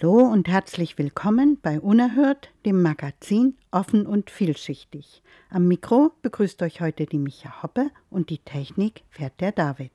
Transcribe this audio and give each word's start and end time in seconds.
Hallo 0.00 0.18
und 0.18 0.48
herzlich 0.48 0.98
willkommen 0.98 1.58
bei 1.60 1.78
Unerhört, 1.78 2.50
dem 2.64 2.82
Magazin 2.82 3.54
Offen 3.70 4.06
und 4.06 4.30
Vielschichtig. 4.30 5.22
Am 5.50 5.68
Mikro 5.68 6.12
begrüßt 6.22 6.62
euch 6.62 6.80
heute 6.80 7.06
die 7.06 7.18
Micha 7.18 7.62
Hoppe 7.62 7.90
und 8.10 8.30
die 8.30 8.38
Technik 8.38 9.02
fährt 9.10 9.40
der 9.40 9.52
David. 9.52 9.92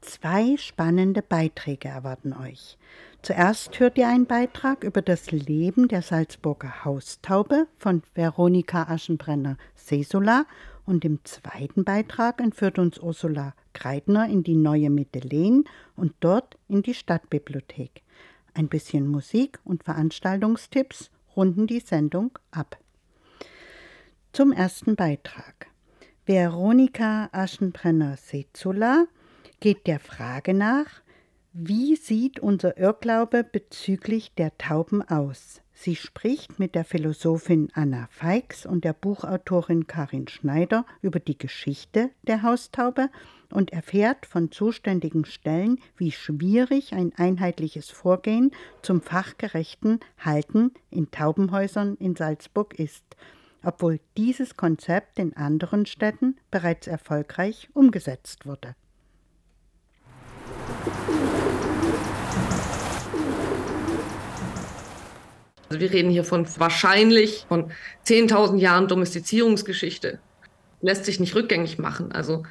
Zwei 0.00 0.56
spannende 0.56 1.22
Beiträge 1.22 1.88
erwarten 1.88 2.32
euch. 2.32 2.78
Zuerst 3.22 3.78
hört 3.78 3.98
ihr 3.98 4.08
einen 4.08 4.26
Beitrag 4.26 4.82
über 4.84 5.02
das 5.02 5.30
Leben 5.30 5.86
der 5.88 6.02
Salzburger 6.02 6.84
Haustaube 6.84 7.66
von 7.76 8.02
Veronika 8.14 8.84
Aschenbrenner-Sesula 8.84 10.46
und 10.86 11.04
im 11.04 11.20
zweiten 11.24 11.84
Beitrag 11.84 12.40
entführt 12.40 12.78
uns 12.78 12.98
Ursula 12.98 13.54
Kreidner 13.74 14.28
in 14.28 14.42
die 14.42 14.56
neue 14.56 14.90
Mittelehn 14.90 15.64
und 15.94 16.14
dort 16.20 16.56
in 16.68 16.82
die 16.82 16.94
Stadtbibliothek. 16.94 18.03
Ein 18.54 18.68
bisschen 18.68 19.08
Musik 19.08 19.58
und 19.64 19.82
Veranstaltungstipps 19.82 21.10
runden 21.36 21.66
die 21.66 21.80
Sendung 21.80 22.38
ab. 22.52 22.78
Zum 24.32 24.52
ersten 24.52 24.96
Beitrag. 24.96 25.66
Veronika 26.24 27.28
Aschenbrenner-Sezula 27.32 29.06
geht 29.60 29.86
der 29.86 29.98
Frage 29.98 30.54
nach, 30.54 30.86
wie 31.52 31.96
sieht 31.96 32.40
unser 32.40 32.78
Irrglaube 32.78 33.44
bezüglich 33.44 34.34
der 34.34 34.56
Tauben 34.56 35.02
aus? 35.02 35.60
Sie 35.76 35.96
spricht 35.96 36.58
mit 36.60 36.74
der 36.76 36.84
Philosophin 36.84 37.68
Anna 37.74 38.06
Feix 38.10 38.64
und 38.64 38.84
der 38.84 38.92
Buchautorin 38.92 39.86
Karin 39.86 40.28
Schneider 40.28 40.86
über 41.02 41.18
die 41.18 41.36
Geschichte 41.36 42.10
der 42.22 42.42
Haustaube 42.42 43.10
und 43.50 43.72
erfährt 43.72 44.24
von 44.24 44.50
zuständigen 44.50 45.24
Stellen, 45.24 45.80
wie 45.96 46.12
schwierig 46.12 46.94
ein 46.94 47.12
einheitliches 47.16 47.90
Vorgehen 47.90 48.52
zum 48.82 49.02
fachgerechten 49.02 50.00
Halten 50.18 50.72
in 50.90 51.10
Taubenhäusern 51.10 51.96
in 51.96 52.14
Salzburg 52.16 52.78
ist, 52.78 53.04
obwohl 53.62 54.00
dieses 54.16 54.56
Konzept 54.56 55.18
in 55.18 55.36
anderen 55.36 55.86
Städten 55.86 56.36
bereits 56.50 56.86
erfolgreich 56.86 57.68
umgesetzt 57.74 58.46
wurde. 58.46 58.76
Also 65.74 65.80
wir 65.80 65.92
reden 65.92 66.10
hier 66.10 66.22
von 66.22 66.46
wahrscheinlich 66.56 67.46
von 67.48 67.72
10.000 68.06 68.58
Jahren 68.58 68.86
Domestizierungsgeschichte. 68.86 70.20
Lässt 70.82 71.04
sich 71.04 71.18
nicht 71.18 71.34
rückgängig 71.34 71.78
machen. 71.80 72.12
Also 72.12 72.44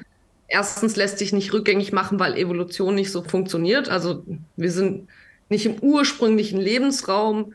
erstens 0.46 0.94
lässt 0.96 1.16
sich 1.16 1.32
nicht 1.32 1.54
rückgängig 1.54 1.90
machen, 1.90 2.20
weil 2.20 2.36
Evolution 2.36 2.94
nicht 2.94 3.10
so 3.10 3.22
funktioniert. 3.22 3.88
Also 3.88 4.26
wir 4.56 4.70
sind 4.70 5.08
nicht 5.48 5.64
im 5.64 5.78
ursprünglichen 5.78 6.60
Lebensraum 6.60 7.54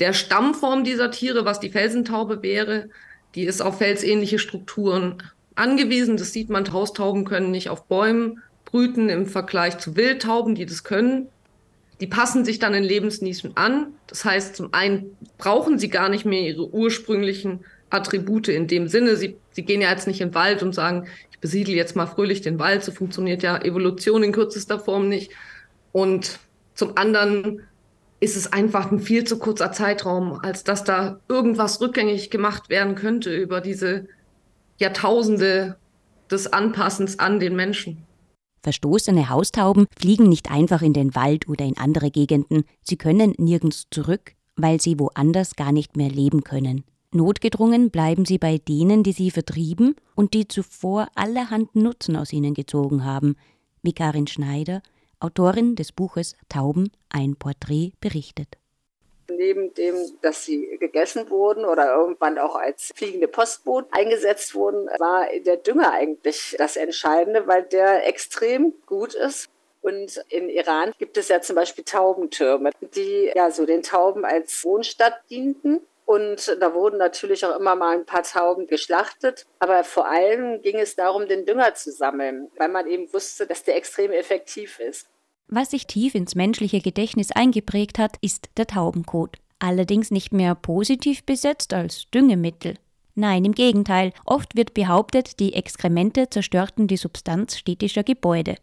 der 0.00 0.14
Stammform 0.14 0.82
dieser 0.82 1.12
Tiere, 1.12 1.44
was 1.44 1.60
die 1.60 1.70
Felsentaube 1.70 2.42
wäre. 2.42 2.88
Die 3.36 3.44
ist 3.44 3.62
auf 3.62 3.78
felsähnliche 3.78 4.40
Strukturen 4.40 5.22
angewiesen. 5.54 6.16
Das 6.16 6.32
sieht 6.32 6.50
man, 6.50 6.72
Haustauben 6.72 7.24
können 7.24 7.52
nicht 7.52 7.68
auf 7.68 7.84
Bäumen 7.84 8.42
brüten 8.64 9.08
im 9.08 9.26
Vergleich 9.26 9.78
zu 9.78 9.94
Wildtauben, 9.94 10.56
die 10.56 10.66
das 10.66 10.82
können. 10.82 11.28
Die 12.00 12.06
passen 12.06 12.44
sich 12.44 12.58
dann 12.58 12.74
in 12.74 12.84
Lebensnischen 12.84 13.56
an. 13.56 13.94
Das 14.06 14.24
heißt, 14.24 14.56
zum 14.56 14.72
einen 14.72 15.16
brauchen 15.38 15.78
sie 15.78 15.88
gar 15.88 16.08
nicht 16.08 16.24
mehr 16.24 16.42
ihre 16.42 16.68
ursprünglichen 16.68 17.64
Attribute 17.90 18.48
in 18.48 18.66
dem 18.66 18.88
Sinne. 18.88 19.16
Sie, 19.16 19.36
sie 19.52 19.62
gehen 19.62 19.80
ja 19.80 19.90
jetzt 19.90 20.06
nicht 20.06 20.20
in 20.20 20.28
den 20.28 20.34
Wald 20.34 20.62
und 20.62 20.74
sagen, 20.74 21.06
ich 21.30 21.38
besiedle 21.38 21.74
jetzt 21.74 21.94
mal 21.94 22.06
fröhlich 22.06 22.42
den 22.42 22.58
Wald. 22.58 22.82
So 22.82 22.92
funktioniert 22.92 23.42
ja 23.42 23.56
Evolution 23.58 24.22
in 24.22 24.32
kürzester 24.32 24.78
Form 24.80 25.08
nicht. 25.08 25.30
Und 25.92 26.38
zum 26.74 26.96
anderen 26.96 27.62
ist 28.20 28.36
es 28.36 28.52
einfach 28.52 28.90
ein 28.90 29.00
viel 29.00 29.24
zu 29.24 29.38
kurzer 29.38 29.70
Zeitraum, 29.70 30.40
als 30.42 30.64
dass 30.64 30.82
da 30.82 31.20
irgendwas 31.28 31.80
rückgängig 31.80 32.30
gemacht 32.30 32.68
werden 32.70 32.94
könnte 32.94 33.34
über 33.34 33.60
diese 33.60 34.08
Jahrtausende 34.78 35.76
des 36.30 36.52
Anpassens 36.52 37.18
an 37.18 37.38
den 37.38 37.54
Menschen. 37.54 37.98
Verstoßene 38.64 39.28
Haustauben 39.28 39.86
fliegen 39.94 40.30
nicht 40.30 40.50
einfach 40.50 40.80
in 40.80 40.94
den 40.94 41.14
Wald 41.14 41.48
oder 41.50 41.66
in 41.66 41.76
andere 41.76 42.10
Gegenden, 42.10 42.64
sie 42.82 42.96
können 42.96 43.34
nirgends 43.36 43.88
zurück, 43.90 44.34
weil 44.56 44.80
sie 44.80 44.98
woanders 44.98 45.54
gar 45.54 45.70
nicht 45.70 45.98
mehr 45.98 46.08
leben 46.08 46.44
können. 46.44 46.82
Notgedrungen 47.12 47.90
bleiben 47.90 48.24
sie 48.24 48.38
bei 48.38 48.56
denen, 48.56 49.02
die 49.02 49.12
sie 49.12 49.30
vertrieben 49.30 49.96
und 50.14 50.32
die 50.32 50.48
zuvor 50.48 51.08
allerhand 51.14 51.76
Nutzen 51.76 52.16
aus 52.16 52.32
ihnen 52.32 52.54
gezogen 52.54 53.04
haben, 53.04 53.36
wie 53.82 53.92
Karin 53.92 54.26
Schneider, 54.26 54.80
Autorin 55.20 55.76
des 55.76 55.92
Buches 55.92 56.34
Tauben, 56.48 56.90
ein 57.10 57.36
Porträt, 57.36 57.92
berichtet. 58.00 58.56
Neben 59.28 59.72
dem, 59.74 59.96
dass 60.20 60.44
sie 60.44 60.76
gegessen 60.78 61.30
wurden 61.30 61.64
oder 61.64 61.94
irgendwann 61.94 62.38
auch 62.38 62.56
als 62.56 62.92
fliegende 62.94 63.28
Postboot 63.28 63.86
eingesetzt 63.90 64.54
wurden, 64.54 64.86
war 64.98 65.26
der 65.44 65.56
Dünger 65.56 65.92
eigentlich 65.92 66.54
das 66.58 66.76
Entscheidende, 66.76 67.46
weil 67.46 67.62
der 67.62 68.06
extrem 68.06 68.74
gut 68.86 69.14
ist. 69.14 69.48
Und 69.82 70.24
in 70.30 70.48
Iran 70.48 70.92
gibt 70.98 71.18
es 71.18 71.28
ja 71.28 71.42
zum 71.42 71.56
Beispiel 71.56 71.84
Taubentürme, 71.84 72.70
die 72.94 73.30
ja 73.34 73.50
so 73.50 73.66
den 73.66 73.82
Tauben 73.82 74.24
als 74.24 74.64
Wohnstadt 74.64 75.20
dienten. 75.30 75.80
Und 76.06 76.56
da 76.60 76.74
wurden 76.74 76.98
natürlich 76.98 77.44
auch 77.44 77.58
immer 77.58 77.74
mal 77.76 77.96
ein 77.96 78.06
paar 78.06 78.22
Tauben 78.22 78.66
geschlachtet. 78.66 79.46
Aber 79.58 79.84
vor 79.84 80.06
allem 80.06 80.62
ging 80.62 80.78
es 80.78 80.96
darum, 80.96 81.28
den 81.28 81.46
Dünger 81.46 81.74
zu 81.74 81.92
sammeln, 81.92 82.50
weil 82.56 82.68
man 82.68 82.86
eben 82.86 83.12
wusste, 83.12 83.46
dass 83.46 83.64
der 83.64 83.76
extrem 83.76 84.12
effektiv 84.12 84.80
ist. 84.80 85.06
Was 85.48 85.70
sich 85.70 85.86
tief 85.86 86.14
ins 86.14 86.34
menschliche 86.34 86.80
Gedächtnis 86.80 87.30
eingeprägt 87.30 87.98
hat, 87.98 88.16
ist 88.20 88.50
der 88.56 88.66
Taubenkot. 88.66 89.38
Allerdings 89.58 90.10
nicht 90.10 90.32
mehr 90.32 90.54
positiv 90.54 91.24
besetzt 91.24 91.72
als 91.72 92.10
Düngemittel. 92.10 92.74
Nein, 93.14 93.44
im 93.44 93.52
Gegenteil, 93.52 94.12
oft 94.24 94.56
wird 94.56 94.74
behauptet, 94.74 95.38
die 95.38 95.54
Exkremente 95.54 96.28
zerstörten 96.28 96.88
die 96.88 96.96
Substanz 96.96 97.56
städtischer 97.56 98.02
Gebäude. 98.02 98.56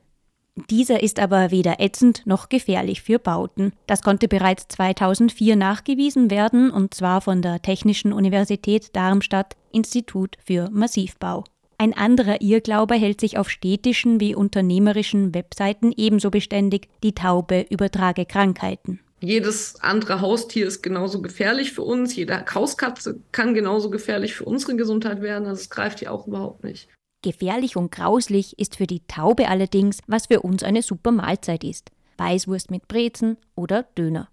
Dieser 0.70 1.02
ist 1.02 1.20
aber 1.20 1.52
weder 1.52 1.80
ätzend 1.80 2.24
noch 2.26 2.50
gefährlich 2.50 3.02
für 3.02 3.20
Bauten. 3.20 3.72
Das 3.88 4.02
konnte 4.02 4.28
bereits 4.28 4.68
2004 4.68 5.56
nachgewiesen 5.56 6.30
werden, 6.30 6.70
und 6.72 6.94
zwar 6.94 7.22
von 7.22 7.42
der 7.42 7.62
Technischen 7.62 8.12
Universität 8.12 8.94
Darmstadt 8.96 9.56
Institut 9.72 10.38
für 10.44 10.70
Massivbau. 10.70 11.46
Ein 11.82 11.96
anderer 11.96 12.42
Irrglaube 12.42 12.94
hält 12.94 13.20
sich 13.20 13.40
auf 13.40 13.50
städtischen 13.50 14.20
wie 14.20 14.36
unternehmerischen 14.36 15.34
Webseiten 15.34 15.92
ebenso 15.98 16.30
beständig, 16.30 16.90
die 17.02 17.16
Taube 17.16 17.66
übertrage 17.72 18.28
Krankheiten. 18.28 19.00
Jedes 19.20 19.82
andere 19.82 20.22
Haustier 20.22 20.68
ist 20.68 20.84
genauso 20.84 21.24
gefährlich 21.24 21.72
für 21.72 21.82
uns. 21.82 22.16
Jede 22.16 22.46
Hauskatze 22.54 23.20
kann 23.32 23.56
genauso 23.56 23.90
gefährlich 23.90 24.36
für 24.36 24.46
unsere 24.46 24.76
Gesundheit 24.76 25.24
werden. 25.24 25.48
Also 25.48 25.60
es 25.60 25.72
greift 25.72 26.02
ja 26.02 26.12
auch 26.12 26.28
überhaupt 26.28 26.64
nicht. 26.64 26.88
Gefährlich 27.24 27.76
und 27.76 27.92
grauslich 27.92 28.60
ist 28.60 28.76
für 28.76 28.86
die 28.86 29.02
Taube 29.08 29.50
allerdings, 29.50 30.02
was 30.06 30.28
für 30.28 30.42
uns 30.42 30.62
eine 30.62 30.84
super 30.84 31.12
Mahlzeit 31.12 31.64
ist. 31.64 31.90
Weißwurst 32.20 32.70
mit 32.70 32.88
Brezen 32.88 33.38
oder 33.56 33.88
Döner. 33.98 34.30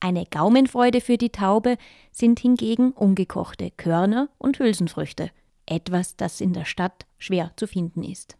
Eine 0.00 0.24
Gaumenfreude 0.24 1.02
für 1.02 1.18
die 1.18 1.28
Taube 1.28 1.76
sind 2.10 2.40
hingegen 2.40 2.92
ungekochte 2.92 3.70
Körner 3.76 4.30
und 4.38 4.60
Hülsenfrüchte 4.60 5.30
etwas, 5.66 6.16
das 6.16 6.40
in 6.40 6.52
der 6.52 6.64
Stadt 6.64 7.06
schwer 7.18 7.52
zu 7.56 7.66
finden 7.66 8.02
ist. 8.02 8.36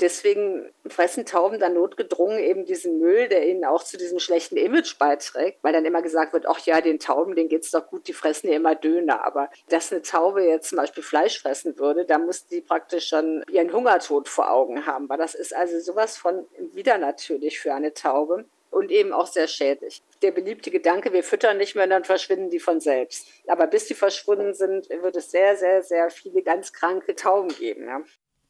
Deswegen 0.00 0.70
fressen 0.86 1.26
Tauben 1.26 1.58
dann 1.58 1.74
notgedrungen 1.74 2.38
eben 2.38 2.64
diesen 2.64 2.98
Müll, 2.98 3.28
der 3.28 3.48
ihnen 3.48 3.64
auch 3.64 3.82
zu 3.82 3.96
diesem 3.96 4.18
schlechten 4.18 4.56
Image 4.56 4.98
beiträgt, 4.98 5.58
weil 5.62 5.72
dann 5.72 5.84
immer 5.84 6.02
gesagt 6.02 6.32
wird, 6.32 6.46
ach 6.46 6.60
ja, 6.60 6.80
den 6.80 6.98
Tauben, 6.98 7.34
denen 7.34 7.48
geht's 7.48 7.70
doch 7.70 7.86
gut, 7.88 8.06
die 8.06 8.12
fressen 8.12 8.48
ja 8.48 8.56
immer 8.56 8.74
Döner. 8.74 9.24
Aber 9.26 9.50
dass 9.68 9.92
eine 9.92 10.02
Taube 10.02 10.44
jetzt 10.44 10.68
zum 10.68 10.78
Beispiel 10.78 11.02
Fleisch 11.02 11.40
fressen 11.40 11.78
würde, 11.78 12.04
da 12.04 12.18
muss 12.18 12.46
die 12.46 12.60
praktisch 12.60 13.08
schon 13.08 13.42
ihren 13.50 13.72
Hungertod 13.72 14.28
vor 14.28 14.50
Augen 14.50 14.86
haben. 14.86 15.08
Weil 15.08 15.18
das 15.18 15.34
ist 15.34 15.54
also 15.54 15.80
sowas 15.80 16.16
von 16.16 16.46
wieder 16.72 16.98
natürlich 16.98 17.58
für 17.58 17.74
eine 17.74 17.92
Taube 17.92 18.44
und 18.70 18.90
eben 18.90 19.12
auch 19.12 19.26
sehr 19.26 19.48
schädlich. 19.48 20.02
Der 20.22 20.30
beliebte 20.30 20.70
Gedanke, 20.70 21.12
wir 21.12 21.22
füttern 21.22 21.58
nicht 21.58 21.74
mehr, 21.74 21.86
dann 21.86 22.04
verschwinden 22.04 22.50
die 22.50 22.60
von 22.60 22.80
selbst. 22.80 23.26
Aber 23.46 23.66
bis 23.66 23.86
die 23.86 23.94
verschwunden 23.94 24.54
sind, 24.54 24.88
wird 24.88 25.16
es 25.16 25.30
sehr, 25.30 25.56
sehr, 25.56 25.82
sehr 25.82 26.10
viele 26.10 26.42
ganz 26.42 26.72
kranke 26.72 27.14
Tauben 27.14 27.48
geben. 27.48 27.86
Ja. 27.86 28.00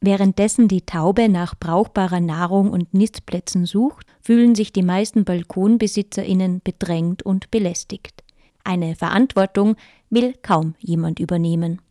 Währenddessen 0.00 0.68
die 0.68 0.86
Taube 0.86 1.28
nach 1.28 1.54
brauchbarer 1.58 2.20
Nahrung 2.20 2.70
und 2.70 2.94
Nistplätzen 2.94 3.66
sucht, 3.66 4.06
fühlen 4.22 4.54
sich 4.54 4.72
die 4.72 4.82
meisten 4.82 5.24
Balkonbesitzerinnen 5.24 6.60
bedrängt 6.62 7.24
und 7.24 7.50
belästigt. 7.50 8.22
Eine 8.62 8.94
Verantwortung 8.94 9.76
will 10.10 10.34
kaum 10.42 10.74
jemand 10.78 11.18
übernehmen. 11.18 11.82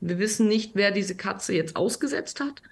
Wir 0.00 0.18
wissen 0.18 0.46
nicht, 0.46 0.72
wer 0.74 0.92
diese 0.92 1.16
Katze 1.16 1.52
jetzt 1.52 1.76
ausgesetzt 1.76 2.40
hat. 2.40 2.62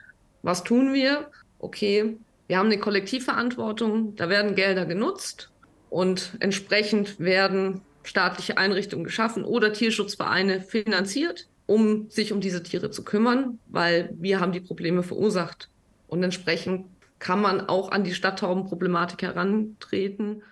Was 0.42 0.62
tun 0.62 0.94
wir? 0.94 1.30
Okay, 1.58 2.16
wir 2.48 2.58
haben 2.58 2.66
eine 2.66 2.78
Kollektivverantwortung, 2.78 4.16
da 4.16 4.28
werden 4.28 4.54
Gelder 4.54 4.86
genutzt 4.86 5.52
und 5.90 6.32
entsprechend 6.40 7.20
werden 7.20 7.82
staatliche 8.02 8.56
Einrichtungen 8.56 9.04
geschaffen 9.04 9.44
oder 9.44 9.72
Tierschutzvereine 9.72 10.62
finanziert, 10.62 11.46
um 11.66 12.08
sich 12.08 12.32
um 12.32 12.40
diese 12.40 12.62
Tiere 12.62 12.90
zu 12.90 13.04
kümmern, 13.04 13.58
weil 13.66 14.14
wir 14.18 14.40
haben 14.40 14.52
die 14.52 14.60
Probleme 14.60 15.02
verursacht. 15.02 15.68
Und 16.06 16.22
entsprechend 16.22 16.86
kann 17.18 17.42
man 17.42 17.68
auch 17.68 17.90
an 17.90 18.04
die 18.04 18.14
Stadttaubenproblematik 18.14 19.22
herantreten. 19.22 20.42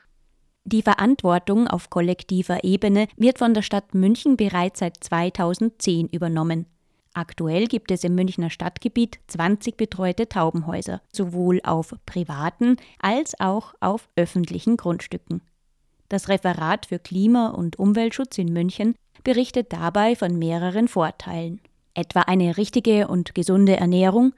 Die 0.65 0.83
Verantwortung 0.83 1.67
auf 1.67 1.89
kollektiver 1.89 2.63
Ebene 2.63 3.07
wird 3.17 3.39
von 3.39 3.55
der 3.55 3.63
Stadt 3.63 3.95
München 3.95 4.37
bereits 4.37 4.81
seit 4.81 5.03
2010 5.03 6.09
übernommen. 6.09 6.67
Aktuell 7.17 7.67
gibt 7.67 7.91
es 7.93 8.05
im 8.05 8.15
Münchner 8.15 8.51
Stadtgebiet 8.51 9.21
20 9.29 9.79
betreute 9.79 10.29
Taubenhäuser, 10.29 11.01
sowohl 11.11 11.63
auf 11.65 11.95
privaten 12.05 12.77
als 12.99 13.41
auch 13.41 13.73
auf 13.81 14.11
öffentlichen 14.17 14.77
Grundstücken. 14.77 15.41
Das 16.11 16.29
Referat 16.29 16.85
für 16.85 16.99
Klima- 16.99 17.49
und 17.49 17.79
Umweltschutz 17.79 18.37
in 18.37 18.53
München 18.53 18.95
berichtet 19.25 19.73
dabei 19.73 20.15
von 20.15 20.39
mehreren 20.39 20.89
Vorteilen, 20.89 21.63
etwa 21.95 22.21
eine 22.21 22.59
richtige 22.59 23.09
und 23.09 23.35
gesunde 23.35 23.79
Ernährung, 23.79 24.35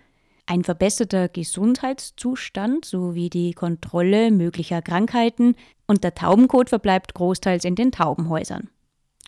ein 0.47 0.63
verbesserter 0.63 1.29
Gesundheitszustand 1.29 2.85
sowie 2.85 3.29
die 3.29 3.55
Kontrolle 3.55 4.31
möglicher 4.31 4.83
Krankheiten 4.83 5.57
und 5.89 6.05
der 6.05 6.15
Taubenkot 6.15 6.69
verbleibt 6.69 7.15
großteils 7.15 7.65
in 7.65 7.75
den 7.75 7.91
Taubenhäusern. 7.91 8.71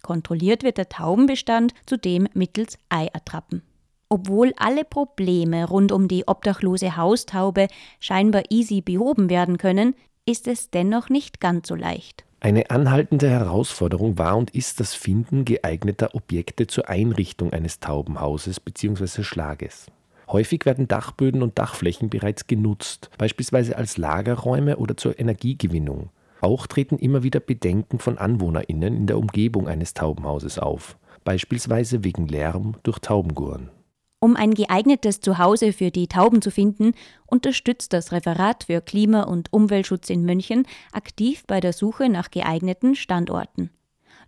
Kontrolliert 0.02 0.62
wird 0.62 0.79
der 0.79 0.88
Taubenbestand 0.88 1.73
zudem 1.87 2.29
mittels 2.35 2.79
Eiattrappen. 2.88 3.62
Obwohl 4.08 4.52
alle 4.56 4.85
Probleme 4.85 5.69
rund 5.69 5.93
um 5.93 6.08
die 6.08 6.26
obdachlose 6.26 6.97
Haustaube 6.97 7.69
scheinbar 8.00 8.43
easy 8.50 8.81
behoben 8.81 9.31
werden 9.31 9.56
können, 9.56 9.94
ist 10.26 10.49
es 10.49 10.70
dennoch 10.70 11.08
nicht 11.08 11.41
ganz 11.41 11.69
so 11.69 11.75
leicht. 11.75 12.25
Eine 12.41 12.70
anhaltende 12.70 13.29
Herausforderung 13.29 14.19
war 14.19 14.37
und 14.37 14.50
ist 14.50 14.81
das 14.81 14.94
Finden 14.94 15.44
geeigneter 15.44 16.14
Objekte 16.14 16.67
zur 16.67 16.88
Einrichtung 16.88 17.52
eines 17.52 17.81
Taubenhauses 17.81 18.61
bzw. 18.61 19.23
Schlages. 19.23 19.87
Häufig 20.26 20.64
werden 20.64 20.88
Dachböden 20.88 21.43
und 21.43 21.58
Dachflächen 21.58 22.08
bereits 22.08 22.47
genutzt, 22.47 23.11
beispielsweise 23.19 23.76
als 23.76 23.99
Lagerräume 23.99 24.79
oder 24.79 24.97
zur 24.97 25.19
Energiegewinnung. 25.19 26.11
Auch 26.40 26.66
treten 26.66 26.98
immer 26.98 27.22
wieder 27.22 27.40
Bedenken 27.40 27.98
von 27.98 28.19
AnwohnerInnen 28.19 28.96
in 28.96 29.06
der 29.06 29.19
Umgebung 29.19 29.69
eines 29.69 29.94
Taubenhauses 29.94 30.58
auf, 30.58 30.96
beispielsweise 31.25 32.02
wegen 32.04 32.26
Lärm 32.26 32.76
durch 32.82 32.98
Taubengurren. 32.98 33.70
Um 34.22 34.37
ein 34.37 34.52
geeignetes 34.52 35.20
Zuhause 35.20 35.72
für 35.72 35.90
die 35.90 36.06
Tauben 36.06 36.42
zu 36.42 36.50
finden, 36.50 36.92
unterstützt 37.26 37.94
das 37.94 38.12
Referat 38.12 38.64
für 38.64 38.82
Klima- 38.82 39.22
und 39.22 39.50
Umweltschutz 39.50 40.10
in 40.10 40.25
München 40.25 40.66
aktiv 40.92 41.44
bei 41.46 41.60
der 41.60 41.72
Suche 41.72 42.10
nach 42.10 42.31
geeigneten 42.31 42.94
Standorten. 42.94 43.70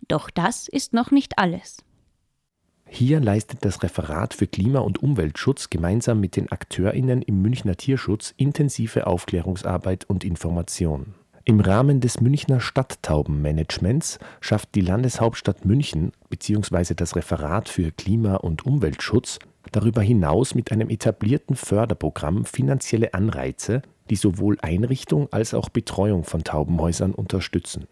Doch 0.07 0.31
das 0.31 0.67
ist 0.67 0.93
noch 0.93 1.11
nicht 1.11 1.37
alles. 1.37 1.83
Hier 2.87 3.19
leistet 3.19 3.65
das 3.65 3.81
Referat 3.81 4.33
für 4.33 4.47
Klima- 4.47 4.79
und 4.79 5.01
Umweltschutz 5.01 5.69
gemeinsam 5.69 6.19
mit 6.19 6.35
den 6.35 6.51
AkteurInnen 6.51 7.21
im 7.21 7.41
Münchner 7.41 7.75
Tierschutz 7.75 8.33
intensive 8.37 9.07
Aufklärungsarbeit 9.07 10.05
und 10.05 10.23
Information. 10.23 11.15
Im 11.45 11.59
Rahmen 11.59 11.99
des 11.99 12.21
Münchner 12.21 12.61
Stadttaubenmanagements 12.61 14.17
schafft 14.39 14.75
die 14.75 14.81
Landeshauptstadt 14.81 15.65
München 15.65 16.13
bzw. 16.29 16.93
das 16.95 17.17
Referat 17.17 17.67
für 17.67 17.91
Klima- 17.91 18.37
und 18.37 18.65
Umweltschutz 18.65 19.39
darüber 19.73 20.01
hinaus 20.01 20.55
mit 20.55 20.71
einem 20.71 20.89
etablierten 20.89 21.57
Förderprogramm 21.57 22.45
finanzielle 22.45 23.13
Anreize, 23.13 23.81
die 24.09 24.15
sowohl 24.15 24.57
Einrichtung 24.61 25.27
als 25.31 25.53
auch 25.53 25.67
Betreuung 25.67 26.23
von 26.23 26.45
Taubenhäusern 26.45 27.13
unterstützen. 27.13 27.87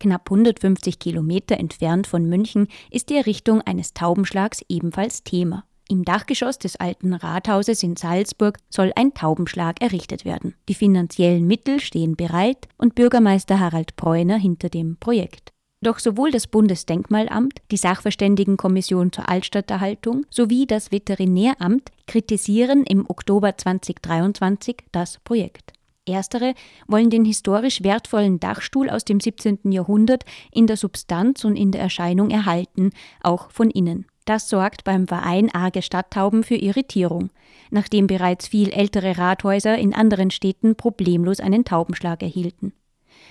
Knapp 0.00 0.28
150 0.30 0.98
Kilometer 0.98 1.58
entfernt 1.58 2.08
von 2.08 2.28
München 2.28 2.66
ist 2.90 3.08
die 3.08 3.16
Errichtung 3.16 3.62
eines 3.62 3.94
Taubenschlags 3.94 4.64
ebenfalls 4.68 5.22
Thema. 5.22 5.64
Im 5.88 6.04
Dachgeschoss 6.04 6.58
des 6.58 6.76
alten 6.76 7.12
Rathauses 7.12 7.82
in 7.82 7.96
Salzburg 7.96 8.58
soll 8.70 8.92
ein 8.96 9.12
Taubenschlag 9.12 9.82
errichtet 9.82 10.24
werden. 10.24 10.54
Die 10.68 10.74
finanziellen 10.74 11.46
Mittel 11.46 11.78
stehen 11.78 12.16
bereit 12.16 12.68
und 12.78 12.94
Bürgermeister 12.94 13.60
Harald 13.60 13.94
Preuner 13.96 14.38
hinter 14.38 14.70
dem 14.70 14.96
Projekt. 14.96 15.52
Doch 15.82 15.98
sowohl 15.98 16.30
das 16.30 16.46
Bundesdenkmalamt, 16.46 17.60
die 17.70 17.76
Sachverständigenkommission 17.76 19.12
zur 19.12 19.28
Altstadterhaltung 19.28 20.24
sowie 20.30 20.66
das 20.66 20.90
Veterinäramt 20.90 21.90
kritisieren 22.06 22.84
im 22.84 23.04
Oktober 23.08 23.58
2023 23.58 24.78
das 24.92 25.18
Projekt. 25.24 25.74
Erstere 26.06 26.54
wollen 26.86 27.10
den 27.10 27.26
historisch 27.26 27.82
wertvollen 27.82 28.40
Dachstuhl 28.40 28.88
aus 28.88 29.04
dem 29.04 29.20
17. 29.20 29.72
Jahrhundert 29.72 30.24
in 30.50 30.66
der 30.66 30.78
Substanz 30.78 31.44
und 31.44 31.56
in 31.56 31.70
der 31.70 31.82
Erscheinung 31.82 32.30
erhalten, 32.30 32.90
auch 33.22 33.50
von 33.50 33.70
innen. 33.70 34.06
Das 34.24 34.48
sorgt 34.48 34.84
beim 34.84 35.06
Verein 35.06 35.54
Arge 35.54 35.82
Stadttauben 35.82 36.44
für 36.44 36.54
Irritierung, 36.54 37.30
nachdem 37.70 38.06
bereits 38.06 38.48
viel 38.48 38.70
ältere 38.72 39.18
Rathäuser 39.18 39.76
in 39.76 39.94
anderen 39.94 40.30
Städten 40.30 40.76
problemlos 40.76 41.40
einen 41.40 41.64
Taubenschlag 41.64 42.22
erhielten. 42.22 42.72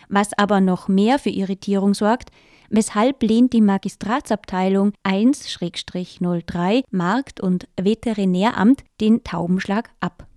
Was 0.07 0.37
aber 0.37 0.61
noch 0.61 0.87
mehr 0.87 1.17
für 1.17 1.31
Irritierung 1.31 1.93
sorgt, 1.95 2.29
weshalb 2.69 3.23
lehnt 3.23 3.53
die 3.53 3.61
Magistratsabteilung 3.61 4.93
1-03 5.03 6.83
Markt- 6.91 7.41
und 7.41 7.67
Veterinäramt 7.79 8.83
den 9.01 9.23
Taubenschlag 9.23 9.89
ab. 9.99 10.27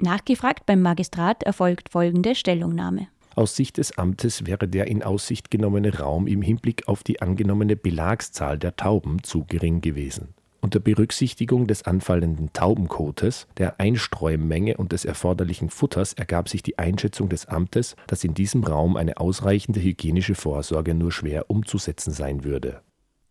Nachgefragt 0.00 0.66
beim 0.66 0.82
Magistrat 0.82 1.42
erfolgt 1.44 1.88
folgende 1.90 2.34
Stellungnahme. 2.34 3.08
Aus 3.36 3.56
Sicht 3.56 3.78
des 3.78 3.98
Amtes 3.98 4.46
wäre 4.46 4.68
der 4.68 4.86
in 4.86 5.02
Aussicht 5.02 5.50
genommene 5.50 5.98
Raum 5.98 6.28
im 6.28 6.40
Hinblick 6.40 6.86
auf 6.86 7.02
die 7.02 7.20
angenommene 7.20 7.74
Belagszahl 7.74 8.58
der 8.58 8.76
Tauben 8.76 9.24
zu 9.24 9.44
gering 9.44 9.80
gewesen. 9.80 10.34
Unter 10.60 10.80
Berücksichtigung 10.80 11.66
des 11.66 11.82
anfallenden 11.82 12.52
Taubenkotes, 12.52 13.48
der 13.58 13.80
Einstreumenge 13.80 14.76
und 14.78 14.92
des 14.92 15.04
erforderlichen 15.04 15.68
Futters 15.68 16.14
ergab 16.14 16.48
sich 16.48 16.62
die 16.62 16.78
Einschätzung 16.78 17.28
des 17.28 17.46
Amtes, 17.46 17.96
dass 18.06 18.24
in 18.24 18.32
diesem 18.32 18.64
Raum 18.64 18.96
eine 18.96 19.18
ausreichende 19.18 19.82
hygienische 19.82 20.34
Vorsorge 20.34 20.94
nur 20.94 21.12
schwer 21.12 21.50
umzusetzen 21.50 22.12
sein 22.12 22.44
würde. 22.44 22.80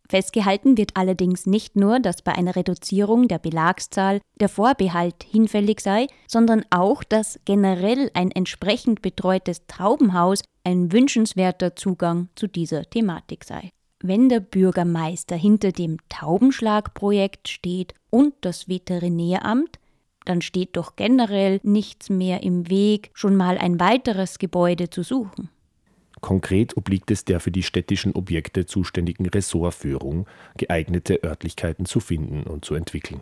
Festgehalten 0.09 0.77
wird 0.77 0.91
allerdings 0.95 1.45
nicht 1.45 1.75
nur, 1.75 1.99
dass 1.99 2.21
bei 2.21 2.33
einer 2.33 2.55
Reduzierung 2.55 3.27
der 3.27 3.39
Belagszahl 3.39 4.19
der 4.39 4.49
Vorbehalt 4.49 5.23
hinfällig 5.23 5.79
sei, 5.79 6.07
sondern 6.27 6.65
auch, 6.69 7.03
dass 7.03 7.39
generell 7.45 8.11
ein 8.13 8.31
entsprechend 8.31 9.01
betreutes 9.01 9.65
Taubenhaus 9.67 10.43
ein 10.63 10.91
wünschenswerter 10.91 11.75
Zugang 11.75 12.29
zu 12.35 12.47
dieser 12.47 12.83
Thematik 12.89 13.43
sei. 13.43 13.69
Wenn 14.01 14.27
der 14.27 14.41
Bürgermeister 14.41 15.37
hinter 15.37 15.71
dem 15.71 15.97
Taubenschlagprojekt 16.09 17.47
steht 17.47 17.93
und 18.09 18.33
das 18.41 18.67
Veterinäramt, 18.67 19.79
dann 20.25 20.41
steht 20.41 20.75
doch 20.75 20.95
generell 20.95 21.59
nichts 21.63 22.09
mehr 22.09 22.43
im 22.43 22.69
Weg, 22.69 23.11
schon 23.13 23.35
mal 23.35 23.57
ein 23.57 23.79
weiteres 23.79 24.39
Gebäude 24.39 24.89
zu 24.89 25.03
suchen. 25.03 25.49
Konkret 26.23 26.77
obliegt 26.77 27.11
es 27.11 27.25
der 27.25 27.41
für 27.41 27.51
die 27.51 27.63
städtischen 27.63 28.13
Objekte 28.13 28.65
zuständigen 28.65 29.27
Ressortführung, 29.27 30.25
geeignete 30.57 31.21
Örtlichkeiten 31.21 31.85
zu 31.85 31.99
finden 31.99 32.43
und 32.43 32.63
zu 32.63 32.75
entwickeln. 32.75 33.19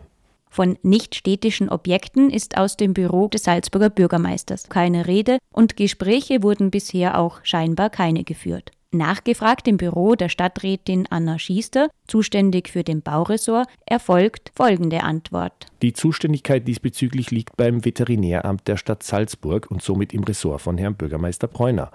Von 0.48 0.78
nichtstädtischen 0.82 1.68
Objekten 1.68 2.30
ist 2.30 2.56
aus 2.56 2.76
dem 2.76 2.94
Büro 2.94 3.26
des 3.26 3.42
Salzburger 3.42 3.90
Bürgermeisters 3.90 4.68
keine 4.68 5.08
Rede 5.08 5.38
und 5.52 5.76
Gespräche 5.76 6.44
wurden 6.44 6.70
bisher 6.70 7.18
auch 7.18 7.40
scheinbar 7.42 7.90
keine 7.90 8.22
geführt. 8.22 8.70
Nachgefragt 8.92 9.66
im 9.66 9.78
Büro 9.78 10.14
der 10.14 10.28
Stadträtin 10.28 11.08
Anna 11.10 11.40
Schiester, 11.40 11.88
zuständig 12.06 12.68
für 12.68 12.84
den 12.84 13.02
Bauressort, 13.02 13.66
erfolgt 13.84 14.52
folgende 14.54 15.02
Antwort. 15.02 15.66
Die 15.80 15.92
Zuständigkeit 15.92 16.68
diesbezüglich 16.68 17.32
liegt 17.32 17.56
beim 17.56 17.84
Veterinäramt 17.84 18.68
der 18.68 18.76
Stadt 18.76 19.02
Salzburg 19.02 19.68
und 19.72 19.82
somit 19.82 20.12
im 20.12 20.22
Ressort 20.22 20.60
von 20.60 20.78
Herrn 20.78 20.94
Bürgermeister 20.94 21.48
Preuner. 21.48 21.90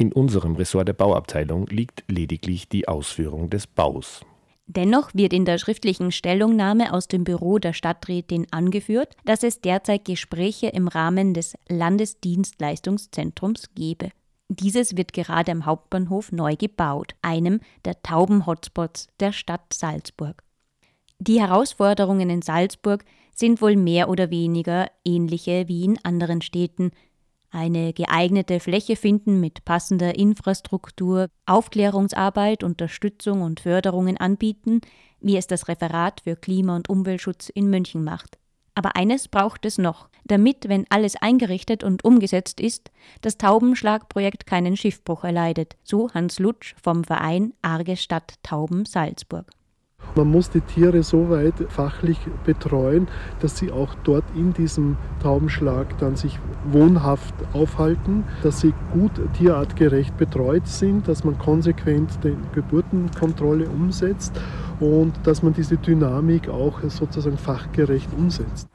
In 0.00 0.12
unserem 0.14 0.56
Ressort 0.56 0.88
der 0.88 0.94
Bauabteilung 0.94 1.66
liegt 1.66 2.04
lediglich 2.08 2.70
die 2.70 2.88
Ausführung 2.88 3.50
des 3.50 3.66
Baus. 3.66 4.24
Dennoch 4.64 5.10
wird 5.12 5.34
in 5.34 5.44
der 5.44 5.58
schriftlichen 5.58 6.10
Stellungnahme 6.10 6.94
aus 6.94 7.06
dem 7.06 7.22
Büro 7.22 7.58
der 7.58 7.74
Stadträtin 7.74 8.46
angeführt, 8.50 9.14
dass 9.26 9.42
es 9.42 9.60
derzeit 9.60 10.06
Gespräche 10.06 10.68
im 10.68 10.88
Rahmen 10.88 11.34
des 11.34 11.52
Landesdienstleistungszentrums 11.68 13.74
gebe. 13.74 14.08
Dieses 14.48 14.96
wird 14.96 15.12
gerade 15.12 15.52
am 15.52 15.66
Hauptbahnhof 15.66 16.32
neu 16.32 16.56
gebaut, 16.56 17.14
einem 17.20 17.60
der 17.84 18.02
Tauben-Hotspots 18.02 19.08
der 19.20 19.32
Stadt 19.32 19.70
Salzburg. 19.70 20.42
Die 21.18 21.42
Herausforderungen 21.42 22.30
in 22.30 22.40
Salzburg 22.40 23.04
sind 23.34 23.60
wohl 23.60 23.76
mehr 23.76 24.08
oder 24.08 24.30
weniger 24.30 24.90
ähnliche 25.04 25.68
wie 25.68 25.84
in 25.84 26.02
anderen 26.02 26.40
Städten. 26.40 26.90
Eine 27.50 27.92
geeignete 27.92 28.60
Fläche 28.60 28.94
finden 28.94 29.40
mit 29.40 29.64
passender 29.64 30.14
Infrastruktur, 30.14 31.28
Aufklärungsarbeit, 31.46 32.62
Unterstützung 32.62 33.42
und 33.42 33.60
Förderungen 33.60 34.16
anbieten, 34.16 34.80
wie 35.20 35.36
es 35.36 35.48
das 35.48 35.66
Referat 35.66 36.20
für 36.22 36.36
Klima- 36.36 36.76
und 36.76 36.88
Umweltschutz 36.88 37.48
in 37.48 37.68
München 37.68 38.04
macht. 38.04 38.38
Aber 38.76 38.94
eines 38.94 39.26
braucht 39.26 39.66
es 39.66 39.78
noch, 39.78 40.08
damit, 40.24 40.68
wenn 40.68 40.86
alles 40.90 41.16
eingerichtet 41.16 41.82
und 41.82 42.04
umgesetzt 42.04 42.60
ist, 42.60 42.90
das 43.20 43.36
Taubenschlagprojekt 43.36 44.46
keinen 44.46 44.76
Schiffbruch 44.76 45.24
erleidet, 45.24 45.76
so 45.82 46.08
Hans 46.14 46.38
Lutsch 46.38 46.74
vom 46.80 47.02
Verein 47.02 47.52
Arge 47.62 47.96
Stadt 47.96 48.34
Tauben 48.44 48.84
Salzburg. 48.84 49.50
Man 50.16 50.28
muss 50.28 50.50
die 50.50 50.60
Tiere 50.60 51.02
so 51.02 51.30
weit 51.30 51.54
fachlich 51.68 52.18
betreuen, 52.44 53.06
dass 53.38 53.56
sie 53.56 53.70
auch 53.70 53.94
dort 54.02 54.24
in 54.34 54.52
diesem 54.52 54.96
Taubenschlag 55.22 55.96
dann 55.98 56.16
sich 56.16 56.38
wohnhaft 56.70 57.34
aufhalten, 57.52 58.24
dass 58.42 58.60
sie 58.60 58.74
gut 58.92 59.12
tierartgerecht 59.34 60.16
betreut 60.16 60.66
sind, 60.66 61.06
dass 61.06 61.22
man 61.22 61.38
konsequent 61.38 62.18
die 62.24 62.36
Geburtenkontrolle 62.54 63.68
umsetzt 63.68 64.32
und 64.80 65.14
dass 65.24 65.42
man 65.42 65.52
diese 65.52 65.76
Dynamik 65.76 66.48
auch 66.48 66.80
sozusagen 66.88 67.38
fachgerecht 67.38 68.08
umsetzt. 68.16 68.68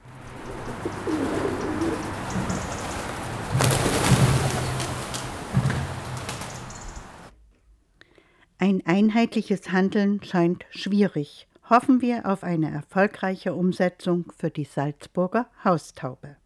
Ein 8.58 8.82
einheitliches 8.86 9.72
Handeln 9.74 10.24
scheint 10.24 10.66
schwierig. 10.70 11.48
Hoffen 11.70 12.00
wir 12.00 12.26
auf 12.26 12.44
eine 12.44 12.72
erfolgreiche 12.72 13.54
Umsetzung 13.54 14.32
für 14.38 14.50
die 14.50 14.64
Salzburger 14.64 15.48
Haustaube. 15.64 16.38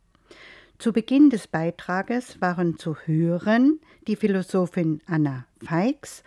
Zu 0.80 0.92
Beginn 0.92 1.30
des 1.30 1.48
Beitrages 1.48 2.42
waren 2.42 2.78
zu 2.78 2.96
hören 2.96 3.80
die 4.08 4.16
Philosophin 4.16 5.02
Anna 5.06 5.46
Feix 5.62 6.24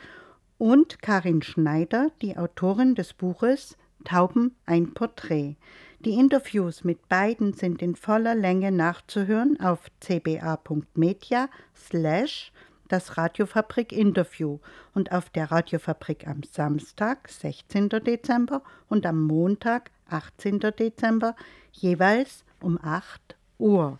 und 0.57 1.03
Karin 1.03 1.43
Schneider, 1.43 2.13
die 2.21 2.37
Autorin 2.37 2.95
des 2.95 3.13
Buches 3.13 3.77
Tauben 4.05 4.55
ein 4.67 4.95
Porträt. 4.95 5.57
Die 6.01 6.15
Interviews 6.15 6.85
mit 6.85 7.09
beiden 7.09 7.55
sind 7.55 7.83
in 7.83 7.97
voller 7.97 8.35
Länge 8.35 8.71
nachzuhören 8.71 9.59
auf 9.61 9.91
cba.media 10.01 11.49
slash 11.75 12.53
das 12.93 13.17
Radiofabrik 13.17 13.91
Interview 13.91 14.59
und 14.95 15.13
auf 15.13 15.31
der 15.31 15.51
Radiofabrik 15.51 16.29
am 16.29 16.43
Samstag, 16.43 17.31
16. 17.31 17.89
Dezember 17.89 18.63
und 18.89 19.07
am 19.07 19.23
Montag, 19.23 19.91
18. 20.11 20.61
Dezember, 20.61 21.35
jeweils 21.73 22.45
um 22.61 22.79
8 22.83 23.35
Uhr. 23.59 23.99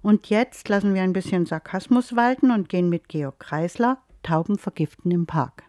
Und 0.00 0.30
jetzt 0.30 0.70
lassen 0.70 0.94
wir 0.94 1.02
ein 1.02 1.12
bisschen 1.12 1.44
Sarkasmus 1.44 2.16
walten 2.16 2.50
und 2.50 2.70
gehen 2.70 2.88
mit 2.88 3.08
Georg 3.08 3.38
Kreisler 3.38 3.98
Tauben 4.22 4.56
vergiften 4.56 5.10
im 5.10 5.26
Park. 5.26 5.64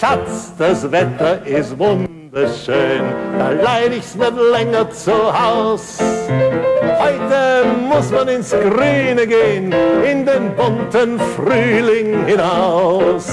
Schatz, 0.00 0.56
das 0.56 0.90
Wetter 0.90 1.44
ist 1.44 1.78
wunderbar 1.78 2.21
wunderschön, 2.32 3.02
da 3.38 3.50
leid 3.50 3.92
ich's 3.96 4.14
nicht 4.14 4.32
länger 4.52 4.90
zu 4.90 5.12
Haus. 5.12 5.98
Heute 6.00 7.66
muss 7.88 8.10
man 8.10 8.28
ins 8.28 8.50
Grüne 8.50 9.26
gehen, 9.26 9.72
in 10.04 10.24
den 10.24 10.54
bunten 10.56 11.20
Frühling 11.36 12.24
hinaus. 12.26 13.30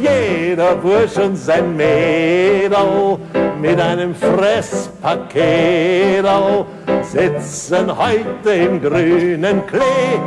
Jeder 0.00 0.76
Bursch 0.76 1.16
und 1.18 1.36
sein 1.36 1.76
Mädel 1.76 3.18
mit 3.60 3.80
einem 3.80 4.14
Fresspaket 4.14 5.36
sitzen 7.02 7.96
heute 7.96 8.50
im 8.50 8.80
grünen 8.80 9.66
Klee. 9.66 10.20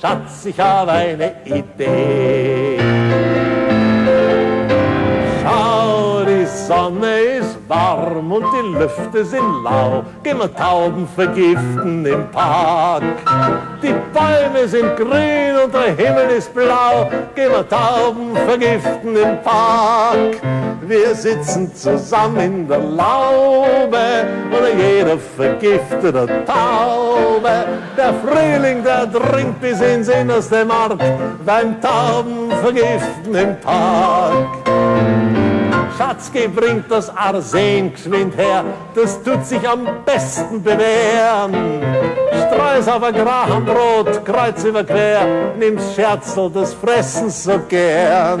Schatz, 0.00 0.46
ich 0.46 0.58
habe 0.58 0.92
eine 0.92 1.32
Idee. 1.44 2.77
Sonne 6.68 7.20
ist 7.40 7.56
warm 7.66 8.30
und 8.30 8.44
die 8.44 8.78
Lüfte 8.78 9.24
sind 9.24 9.64
lau. 9.64 10.04
Gehen 10.22 10.36
wir 10.36 10.54
Tauben 10.54 11.08
vergiften 11.16 12.04
im 12.04 12.30
Park. 12.30 13.02
Die 13.82 13.94
Bäume 14.12 14.68
sind 14.68 14.94
grün 14.98 15.56
und 15.64 15.72
der 15.72 15.96
Himmel 15.96 16.36
ist 16.36 16.52
blau. 16.52 17.08
Gehen 17.34 17.52
wir 17.52 17.66
Tauben 17.66 18.36
vergiften 18.46 19.16
im 19.16 19.42
Park. 19.42 20.42
Wir 20.82 21.14
sitzen 21.14 21.74
zusammen 21.74 22.38
in 22.38 22.68
der 22.68 22.80
Laube 22.80 24.26
oder 24.50 24.74
jeder 24.76 25.16
vergiftet 25.16 26.14
eine 26.14 26.44
Taube. 26.44 27.64
Der 27.96 28.12
Frühling, 28.22 28.84
der 28.84 29.06
dringt 29.06 29.58
bis 29.62 29.80
ins 29.80 30.08
innerste 30.08 30.66
Mark 30.66 30.98
beim 31.46 31.80
Tauben 31.80 32.50
vergiften 32.62 33.34
im 33.34 33.58
Park. 33.60 35.17
Schatzke 35.98 36.48
bringt 36.48 36.88
das 36.88 37.10
Arsen 37.10 37.92
geschwind 37.92 38.36
her, 38.36 38.64
das 38.94 39.20
tut 39.20 39.44
sich 39.44 39.68
am 39.68 39.84
besten 40.06 40.62
bewähren. 40.62 41.82
Streu's 42.46 42.86
ein 42.86 43.14
Grahambrot, 43.14 44.24
kreuz 44.24 44.62
über 44.62 44.84
quer, 44.84 45.26
nimm's 45.58 45.96
Scherzel 45.96 46.50
des 46.50 46.72
Fressens 46.74 47.42
so 47.42 47.58
gern. 47.68 48.40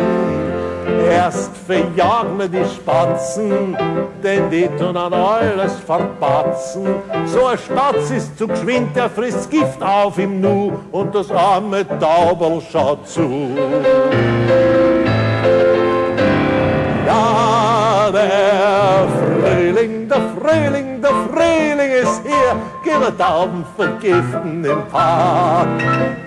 Erst 1.10 1.50
verjagen 1.66 2.38
wir 2.38 2.48
die 2.48 2.64
Spatzen, 2.64 3.76
denn 4.22 4.48
die 4.50 4.68
tun 4.78 4.96
an 4.96 5.12
alles 5.12 5.74
verpatzen. 5.84 6.86
So 7.26 7.46
ein 7.46 7.58
Spatz 7.58 8.12
ist 8.12 8.38
zu 8.38 8.46
geschwind, 8.46 8.94
der 8.94 9.10
frisst 9.10 9.50
Gift 9.50 9.82
auf 9.82 10.16
im 10.18 10.40
Nu 10.40 10.72
und 10.92 11.12
das 11.12 11.28
arme 11.32 11.84
Tauberl 11.98 12.62
schaut 12.70 13.08
zu. 13.08 13.50
Der 18.12 19.06
Frühling, 19.18 20.08
der 20.08 20.22
Frühling, 20.36 21.02
der 21.02 21.10
Frühling 21.10 21.90
ist 22.02 22.22
hier. 22.22 22.56
Wir 23.08 23.16
Tauben 23.16 23.64
vergiften 23.74 24.62
im 24.64 24.86
Park. 24.88 25.68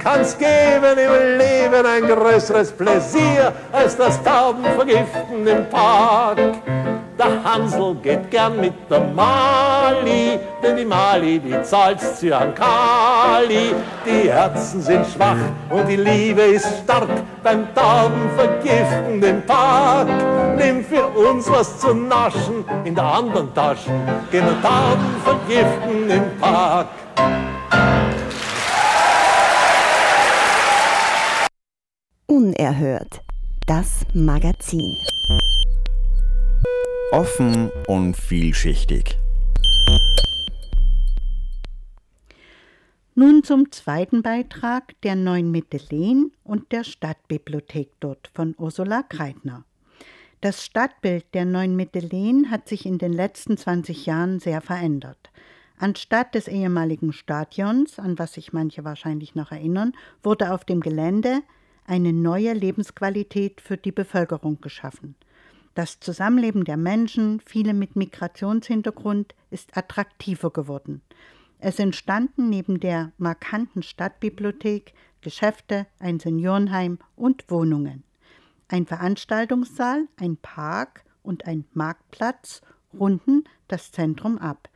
Kann's 0.01 0.35
geben 0.35 0.97
im 0.97 1.37
Leben 1.37 1.85
ein 1.85 2.07
größeres 2.07 2.71
Pläsier 2.71 3.53
als 3.71 3.95
das 3.95 4.21
Tauben 4.23 4.63
vergiften 4.75 5.45
im 5.45 5.69
Park. 5.69 6.39
Der 7.17 7.43
Hansel 7.43 7.95
geht 7.95 8.31
gern 8.31 8.59
mit 8.59 8.73
der 8.89 9.01
Mali, 9.01 10.39
denn 10.63 10.77
die 10.77 10.85
Mali, 10.85 11.39
die 11.39 11.61
zahlt's 11.61 12.19
zu 12.19 12.35
an 12.35 12.55
Kali. 12.55 13.75
Die 14.05 14.29
Herzen 14.29 14.81
sind 14.81 15.05
schwach 15.05 15.37
und 15.69 15.87
die 15.87 15.97
Liebe 15.97 16.41
ist 16.41 16.67
stark 16.83 17.09
beim 17.43 17.67
Tauben 17.75 18.29
vergiften 18.35 19.21
im 19.21 19.45
Park. 19.45 20.07
Nimm 20.57 20.83
für 20.83 21.05
uns 21.07 21.49
was 21.49 21.79
zu 21.79 21.93
naschen 21.93 22.65
in 22.85 22.95
der 22.95 23.03
anderen 23.03 23.53
Tasche, 23.53 23.91
gehen 24.31 24.45
wir 24.45 24.61
Tauben 24.61 25.15
vergiften 25.23 26.09
im 26.09 26.39
Park. 26.39 26.87
Unerhört. 32.27 33.21
Das 33.67 34.05
Magazin. 34.13 34.97
Offen 37.11 37.69
und 37.87 38.15
vielschichtig. 38.15 39.17
Nun 43.15 43.43
zum 43.43 43.69
zweiten 43.73 44.21
Beitrag 44.21 44.93
der 45.01 45.17
Neuen 45.17 45.51
Mittelehen 45.51 46.31
und 46.45 46.71
der 46.71 46.85
Stadtbibliothek 46.85 47.89
dort 47.99 48.29
von 48.33 48.55
Ursula 48.57 49.03
Kreitner. 49.03 49.65
Das 50.39 50.63
Stadtbild 50.63 51.25
der 51.33 51.43
Neuen 51.43 51.75
Mittelehen 51.75 52.49
hat 52.49 52.69
sich 52.69 52.85
in 52.85 52.97
den 52.97 53.11
letzten 53.11 53.57
20 53.57 54.05
Jahren 54.05 54.39
sehr 54.39 54.61
verändert. 54.61 55.31
Anstatt 55.77 56.33
des 56.33 56.47
ehemaligen 56.47 57.11
Stadions, 57.11 57.99
an 57.99 58.17
was 58.19 58.31
sich 58.31 58.53
manche 58.53 58.85
wahrscheinlich 58.85 59.35
noch 59.35 59.51
erinnern, 59.51 59.91
wurde 60.23 60.53
auf 60.53 60.63
dem 60.63 60.79
Gelände 60.79 61.41
eine 61.85 62.13
neue 62.13 62.53
Lebensqualität 62.53 63.59
für 63.59 63.75
die 63.75 63.91
Bevölkerung 63.91 64.61
geschaffen. 64.61 65.15
Das 65.73 65.99
Zusammenleben 65.99 66.65
der 66.65 66.77
Menschen, 66.77 67.39
viele 67.39 67.73
mit 67.73 67.95
Migrationshintergrund, 67.95 69.35
ist 69.49 69.77
attraktiver 69.77 70.51
geworden. 70.51 71.01
Es 71.59 71.79
entstanden 71.79 72.49
neben 72.49 72.79
der 72.79 73.11
markanten 73.17 73.83
Stadtbibliothek 73.83 74.93
Geschäfte, 75.21 75.85
ein 75.99 76.19
Seniorenheim 76.19 76.97
und 77.15 77.49
Wohnungen. 77.49 78.03
Ein 78.67 78.87
Veranstaltungssaal, 78.87 80.07
ein 80.17 80.37
Park 80.37 81.03
und 81.23 81.45
ein 81.45 81.65
Marktplatz 81.73 82.61
runden 82.97 83.43
das 83.67 83.91
Zentrum 83.91 84.37
ab. 84.37 84.69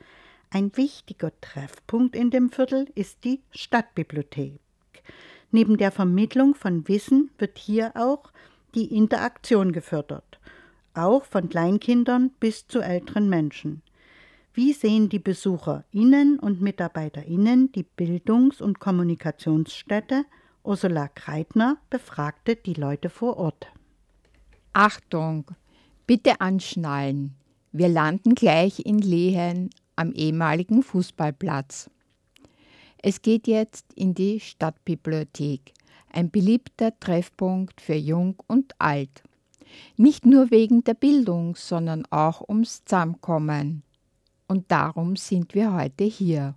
Ein 0.51 0.75
wichtiger 0.77 1.31
Treffpunkt 1.41 2.15
in 2.15 2.29
dem 2.29 2.49
Viertel 2.49 2.87
ist 2.95 3.23
die 3.23 3.41
Stadtbibliothek. 3.51 4.59
Neben 5.51 5.77
der 5.77 5.91
Vermittlung 5.91 6.55
von 6.55 6.87
Wissen 6.87 7.31
wird 7.37 7.57
hier 7.57 7.91
auch 7.95 8.31
die 8.75 8.95
Interaktion 8.95 9.71
gefördert, 9.71 10.34
auch 10.97 11.25
von 11.25 11.49
Kleinkindern 11.49 12.31
bis 12.39 12.67
zu 12.67 12.81
älteren 12.81 13.29
Menschen. 13.29 13.81
Wie 14.53 14.71
sehen 14.71 15.09
die 15.09 15.19
BesucherInnen 15.19 16.39
und 16.39 16.61
MitarbeiterInnen 16.61 17.71
die 17.73 17.83
Bildungs- 17.83 18.61
und 18.61 18.79
Kommunikationsstätte? 18.79 20.23
Ursula 20.63 21.09
Kreitner 21.09 21.77
befragte 21.89 22.55
die 22.55 22.73
Leute 22.73 23.09
vor 23.09 23.37
Ort. 23.37 23.67
Achtung, 24.71 25.51
bitte 26.07 26.41
anschnallen. 26.41 27.35
Wir 27.71 27.89
landen 27.89 28.35
gleich 28.35 28.79
in 28.85 28.99
Lehen 28.99 29.69
am 29.95 30.13
ehemaligen 30.13 30.83
Fußballplatz. 30.83 31.89
Es 32.97 33.21
geht 33.21 33.47
jetzt 33.47 33.93
in 33.93 34.13
die 34.13 34.39
Stadtbibliothek, 34.39 35.73
ein 36.11 36.31
beliebter 36.31 36.97
Treffpunkt 36.99 37.81
für 37.81 37.95
Jung 37.95 38.35
und 38.47 38.73
Alt. 38.79 39.23
Nicht 39.97 40.25
nur 40.25 40.51
wegen 40.51 40.83
der 40.83 40.93
Bildung, 40.93 41.55
sondern 41.55 42.05
auch 42.11 42.47
ums 42.47 42.83
Zusammenkommen 42.85 43.83
und 44.47 44.71
darum 44.71 45.15
sind 45.15 45.55
wir 45.55 45.73
heute 45.73 46.03
hier. 46.03 46.55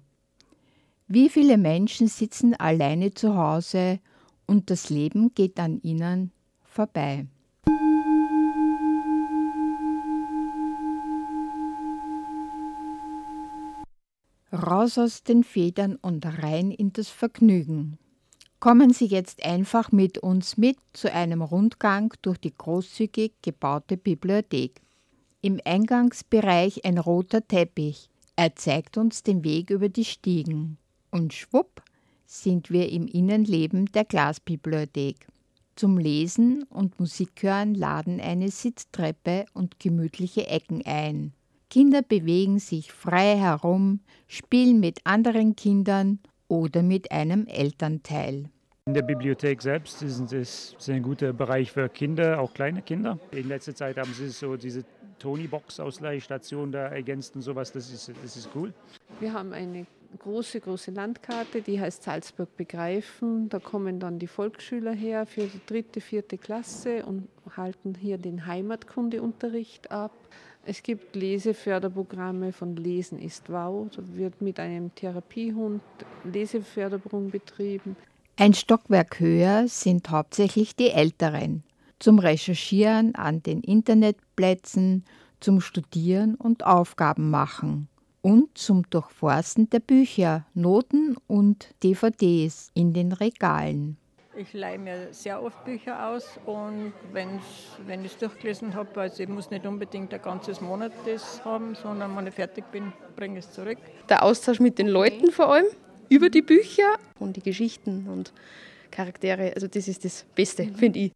Wie 1.06 1.28
viele 1.28 1.56
Menschen 1.56 2.08
sitzen 2.08 2.54
alleine 2.54 3.14
zu 3.14 3.36
Hause 3.36 4.00
und 4.46 4.70
das 4.70 4.90
Leben 4.90 5.34
geht 5.34 5.58
an 5.58 5.80
ihnen 5.82 6.32
vorbei. 6.62 7.26
Raus 14.50 14.98
aus 14.98 15.22
den 15.22 15.44
Federn 15.44 15.96
und 15.96 16.24
rein 16.24 16.70
in 16.70 16.92
das 16.92 17.08
Vergnügen. 17.08 17.98
Kommen 18.60 18.92
Sie 18.92 19.06
jetzt 19.06 19.44
einfach 19.44 19.92
mit 19.92 20.18
uns 20.18 20.56
mit 20.56 20.78
zu 20.92 21.12
einem 21.12 21.42
Rundgang 21.42 22.12
durch 22.22 22.38
die 22.38 22.52
großzügig 22.52 23.34
gebaute 23.40 23.96
Bibliothek. 23.96 24.80
Im 25.40 25.60
Eingangsbereich 25.64 26.84
ein 26.84 26.98
roter 26.98 27.46
Teppich. 27.46 28.10
Er 28.34 28.56
zeigt 28.56 28.98
uns 28.98 29.22
den 29.22 29.44
Weg 29.44 29.70
über 29.70 29.88
die 29.88 30.04
Stiegen. 30.04 30.76
Und 31.12 31.34
schwupp 31.34 31.82
sind 32.26 32.70
wir 32.70 32.90
im 32.90 33.06
Innenleben 33.06 33.86
der 33.92 34.04
Glasbibliothek. 34.04 35.28
Zum 35.76 35.96
Lesen 35.96 36.64
und 36.64 36.98
Musikhören 36.98 37.76
laden 37.76 38.20
eine 38.20 38.50
Sitztreppe 38.50 39.44
und 39.54 39.78
gemütliche 39.78 40.48
Ecken 40.48 40.84
ein. 40.84 41.32
Kinder 41.70 42.02
bewegen 42.02 42.58
sich 42.58 42.90
frei 42.90 43.36
herum, 43.36 44.00
spielen 44.26 44.80
mit 44.80 44.98
anderen 45.04 45.54
Kindern 45.54 46.18
oder 46.48 46.82
mit 46.82 47.12
einem 47.12 47.46
Elternteil. 47.46 48.50
In 48.86 48.94
der 48.94 49.02
Bibliothek 49.02 49.60
selbst 49.60 50.02
ist 50.02 50.32
es 50.32 50.74
ein 50.88 51.02
guter 51.02 51.34
Bereich 51.34 51.70
für 51.70 51.88
Kinder, 51.90 52.40
auch 52.40 52.54
kleine 52.54 52.80
Kinder. 52.80 53.18
In 53.32 53.48
letzter 53.48 53.74
Zeit 53.74 53.98
haben 53.98 54.12
sie 54.14 54.28
so 54.28 54.56
diese 54.56 54.82
Tony-Box-Ausleihstation 55.18 56.72
da 56.72 56.88
ergänzt 56.88 57.36
und 57.36 57.42
sowas. 57.42 57.70
Das 57.70 57.92
ist, 57.92 58.10
das 58.22 58.36
ist 58.36 58.48
cool. 58.54 58.72
Wir 59.20 59.34
haben 59.34 59.52
eine 59.52 59.86
große, 60.18 60.60
große 60.60 60.90
Landkarte, 60.90 61.60
die 61.60 61.78
heißt 61.78 62.02
Salzburg 62.02 62.56
begreifen. 62.56 63.50
Da 63.50 63.58
kommen 63.58 64.00
dann 64.00 64.18
die 64.18 64.26
Volksschüler 64.26 64.92
her 64.92 65.26
für 65.26 65.42
die 65.42 65.60
dritte, 65.66 66.00
vierte 66.00 66.38
Klasse 66.38 67.04
und 67.04 67.28
halten 67.56 67.94
hier 67.94 68.16
den 68.16 68.46
Heimatkundeunterricht 68.46 69.90
ab. 69.90 70.12
Es 70.70 70.82
gibt 70.82 71.16
Leseförderprogramme 71.16 72.52
von 72.52 72.76
Lesen 72.76 73.18
ist 73.18 73.48
Wow. 73.48 73.88
Da 73.96 74.02
wird 74.14 74.42
mit 74.42 74.60
einem 74.60 74.94
Therapiehund 74.94 75.80
Leseförderung 76.24 77.30
betrieben. 77.30 77.96
Ein 78.36 78.52
Stockwerk 78.52 79.18
höher 79.18 79.66
sind 79.66 80.10
hauptsächlich 80.10 80.76
die 80.76 80.90
Älteren 80.90 81.62
zum 81.98 82.18
Recherchieren 82.18 83.14
an 83.14 83.42
den 83.42 83.62
Internetplätzen, 83.62 85.06
zum 85.40 85.62
Studieren 85.62 86.34
und 86.34 86.66
Aufgaben 86.66 87.30
machen 87.30 87.88
und 88.20 88.58
zum 88.58 88.82
Durchforsten 88.90 89.70
der 89.70 89.80
Bücher, 89.80 90.44
Noten 90.52 91.16
und 91.26 91.74
DVDs 91.82 92.68
in 92.74 92.92
den 92.92 93.12
Regalen. 93.12 93.96
Ich 94.40 94.52
leihe 94.52 94.78
mir 94.78 95.08
sehr 95.10 95.42
oft 95.42 95.64
Bücher 95.64 96.10
aus 96.10 96.38
und 96.46 96.92
wenn's, 97.12 97.42
wenn 97.86 98.04
ich 98.04 98.12
es 98.12 98.18
durchgelesen 98.18 98.72
habe, 98.72 99.00
also 99.00 99.24
ich 99.24 99.28
muss 99.28 99.50
nicht 99.50 99.66
unbedingt 99.66 100.14
ein 100.14 100.22
ganzes 100.22 100.60
Monat 100.60 100.92
das 101.04 101.44
haben, 101.44 101.74
sondern 101.74 102.16
wenn 102.16 102.28
ich 102.28 102.34
fertig 102.34 102.70
bin, 102.70 102.92
bringe 103.16 103.40
ich 103.40 103.46
es 103.46 103.52
zurück. 103.52 103.78
Der 104.08 104.22
Austausch 104.22 104.60
mit 104.60 104.78
den 104.78 104.86
Leuten 104.86 105.32
vor 105.32 105.52
allem, 105.52 105.66
über 106.08 106.30
die 106.30 106.42
Bücher 106.42 106.98
und 107.18 107.34
die 107.34 107.42
Geschichten 107.42 108.06
und 108.06 108.32
Charaktere, 108.92 109.54
also 109.56 109.66
das 109.66 109.88
ist 109.88 110.04
das 110.04 110.24
Beste, 110.36 110.68
finde 110.72 111.00
ich. 111.00 111.12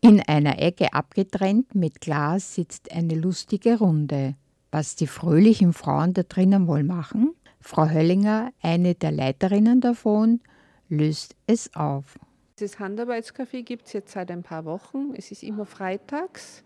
In 0.00 0.22
einer 0.28 0.62
Ecke 0.62 0.92
abgetrennt 0.92 1.74
mit 1.74 2.00
Glas 2.00 2.54
sitzt 2.54 2.92
eine 2.92 3.16
lustige 3.16 3.78
Runde. 3.78 4.36
Was 4.70 4.94
die 4.94 5.08
fröhlichen 5.08 5.72
Frauen 5.72 6.14
da 6.14 6.22
drinnen 6.22 6.68
wohl 6.68 6.84
machen? 6.84 7.34
Frau 7.60 7.88
Höllinger, 7.88 8.52
eine 8.62 8.94
der 8.94 9.10
Leiterinnen 9.10 9.80
davon, 9.80 10.38
löst 10.88 11.34
es 11.48 11.74
auf. 11.74 12.20
Das 12.62 12.78
Handarbeitscafé 12.78 13.64
gibt 13.64 13.88
es 13.88 13.92
jetzt 13.92 14.12
seit 14.12 14.30
ein 14.30 14.44
paar 14.44 14.64
Wochen. 14.64 15.14
Es 15.16 15.32
ist 15.32 15.42
immer 15.42 15.66
freitags 15.66 16.62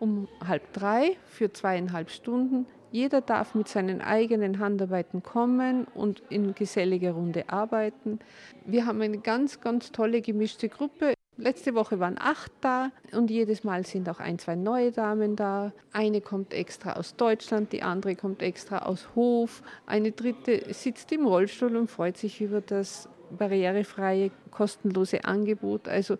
um 0.00 0.26
halb 0.44 0.72
drei 0.72 1.16
für 1.26 1.52
zweieinhalb 1.52 2.10
Stunden. 2.10 2.66
Jeder 2.90 3.20
darf 3.20 3.54
mit 3.54 3.68
seinen 3.68 4.00
eigenen 4.00 4.58
Handarbeiten 4.58 5.22
kommen 5.22 5.84
und 5.94 6.24
in 6.28 6.56
geselliger 6.56 7.12
Runde 7.12 7.48
arbeiten. 7.50 8.18
Wir 8.64 8.84
haben 8.84 9.00
eine 9.00 9.18
ganz, 9.18 9.60
ganz 9.60 9.92
tolle 9.92 10.22
gemischte 10.22 10.68
Gruppe. 10.68 11.14
Letzte 11.36 11.76
Woche 11.76 12.00
waren 12.00 12.16
acht 12.18 12.50
da 12.60 12.90
und 13.12 13.30
jedes 13.30 13.62
Mal 13.62 13.86
sind 13.86 14.08
auch 14.08 14.18
ein, 14.18 14.40
zwei 14.40 14.56
neue 14.56 14.90
Damen 14.90 15.36
da. 15.36 15.72
Eine 15.92 16.20
kommt 16.20 16.52
extra 16.52 16.94
aus 16.94 17.14
Deutschland, 17.14 17.72
die 17.72 17.82
andere 17.82 18.16
kommt 18.16 18.42
extra 18.42 18.78
aus 18.80 19.14
Hof, 19.14 19.62
eine 19.86 20.10
dritte 20.10 20.74
sitzt 20.74 21.12
im 21.12 21.26
Rollstuhl 21.26 21.76
und 21.76 21.92
freut 21.92 22.16
sich 22.16 22.40
über 22.40 22.60
das 22.60 23.08
barrierefreie, 23.36 24.30
kostenlose 24.50 25.24
Angebot. 25.24 25.88
Also 25.88 26.16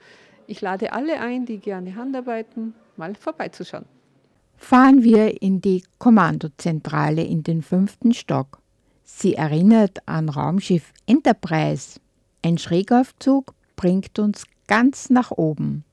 ich 0.47 0.61
lade 0.61 0.92
alle 0.92 1.21
ein, 1.21 1.47
die 1.47 1.59
gerne 1.59 1.94
Handarbeiten, 1.94 2.75
mal 2.97 3.14
vorbeizuschauen. 3.14 3.85
Fahren 4.57 5.05
wir 5.05 5.40
in 5.40 5.61
die 5.61 5.85
Kommandozentrale 5.99 7.23
in 7.23 7.42
den 7.42 7.62
fünften 7.62 8.12
Stock. 8.12 8.61
Sie 9.05 9.35
erinnert 9.35 9.99
an 10.07 10.29
Raumschiff 10.29 10.92
Enterprise. 11.07 12.01
Ein 12.42 12.59
Schrägaufzug 12.59 13.55
bringt 13.77 14.18
uns 14.18 14.44
ganz 14.66 15.11
nach 15.11 15.31
oben. 15.31 15.85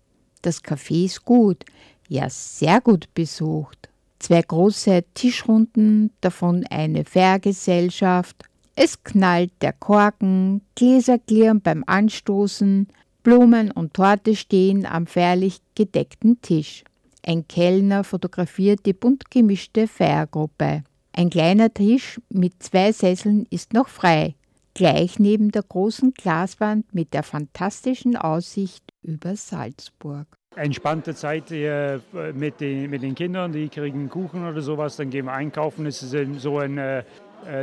Das 0.41 0.63
Café 0.63 1.05
ist 1.05 1.25
gut, 1.25 1.63
ja 2.07 2.29
sehr 2.29 2.81
gut 2.81 3.13
besucht. 3.13 3.89
Zwei 4.19 4.41
große 4.41 5.03
Tischrunden, 5.13 6.11
davon 6.21 6.65
eine 6.69 7.05
Fährgesellschaft. 7.05 8.43
Es 8.75 9.03
knallt 9.03 9.51
der 9.61 9.73
Korken, 9.73 10.61
Gläser 10.75 11.17
klirren 11.17 11.61
beim 11.61 11.83
Anstoßen, 11.87 12.87
Blumen 13.23 13.71
und 13.71 13.93
Torte 13.93 14.35
stehen 14.35 14.85
am 14.85 15.07
feierlich 15.07 15.61
gedeckten 15.75 16.41
Tisch. 16.41 16.83
Ein 17.25 17.47
Kellner 17.47 18.03
fotografiert 18.03 18.85
die 18.85 18.93
bunt 18.93 19.31
gemischte 19.31 19.87
Feiergruppe. 19.87 20.83
Ein 21.13 21.29
kleiner 21.29 21.73
Tisch 21.73 22.19
mit 22.29 22.61
zwei 22.61 22.91
Sesseln 22.91 23.47
ist 23.49 23.73
noch 23.73 23.87
frei 23.87 24.35
gleich 24.75 25.17
neben 25.17 25.51
der 25.51 25.63
großen 25.63 26.13
Glaswand 26.13 26.93
mit 26.93 27.15
der 27.15 27.23
fantastischen 27.23 28.15
Aussicht 28.15 28.83
über 29.01 29.35
Salzburg. 29.35 30.27
Entspannte 30.55 31.15
Zeit 31.15 31.49
mit 31.49 32.61
den, 32.61 32.89
mit 32.89 33.01
den 33.01 33.15
Kindern, 33.15 33.51
die 33.51 33.67
kriegen 33.67 34.07
Kuchen 34.09 34.45
oder 34.47 34.61
sowas, 34.61 34.95
dann 34.95 35.09
gehen 35.09 35.25
wir 35.25 35.33
einkaufen. 35.33 35.85
Es 35.85 36.03
ist 36.03 36.41
so 36.41 36.59
ein 36.59 36.77
äh, 36.77 37.03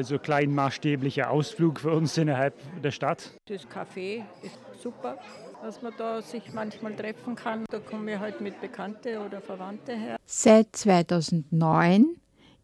so 0.02 0.18
kleinmaßstäblicher 0.18 1.30
Ausflug 1.30 1.80
für 1.80 1.90
uns 1.90 2.16
innerhalb 2.18 2.54
der 2.82 2.90
Stadt. 2.90 3.30
Das 3.46 3.66
Café 3.68 4.22
ist 4.42 4.58
super, 4.82 5.18
dass 5.62 5.82
man 5.82 5.92
da 5.98 6.22
sich 6.22 6.52
manchmal 6.52 6.94
treffen 6.94 7.34
kann. 7.34 7.64
Da 7.70 7.78
kommen 7.78 8.06
wir 8.06 8.20
halt 8.20 8.40
mit 8.40 8.60
Bekannte 8.60 9.20
oder 9.20 9.40
Verwandte 9.40 9.92
her. 9.92 10.16
Seit 10.24 10.74
2009 10.76 12.16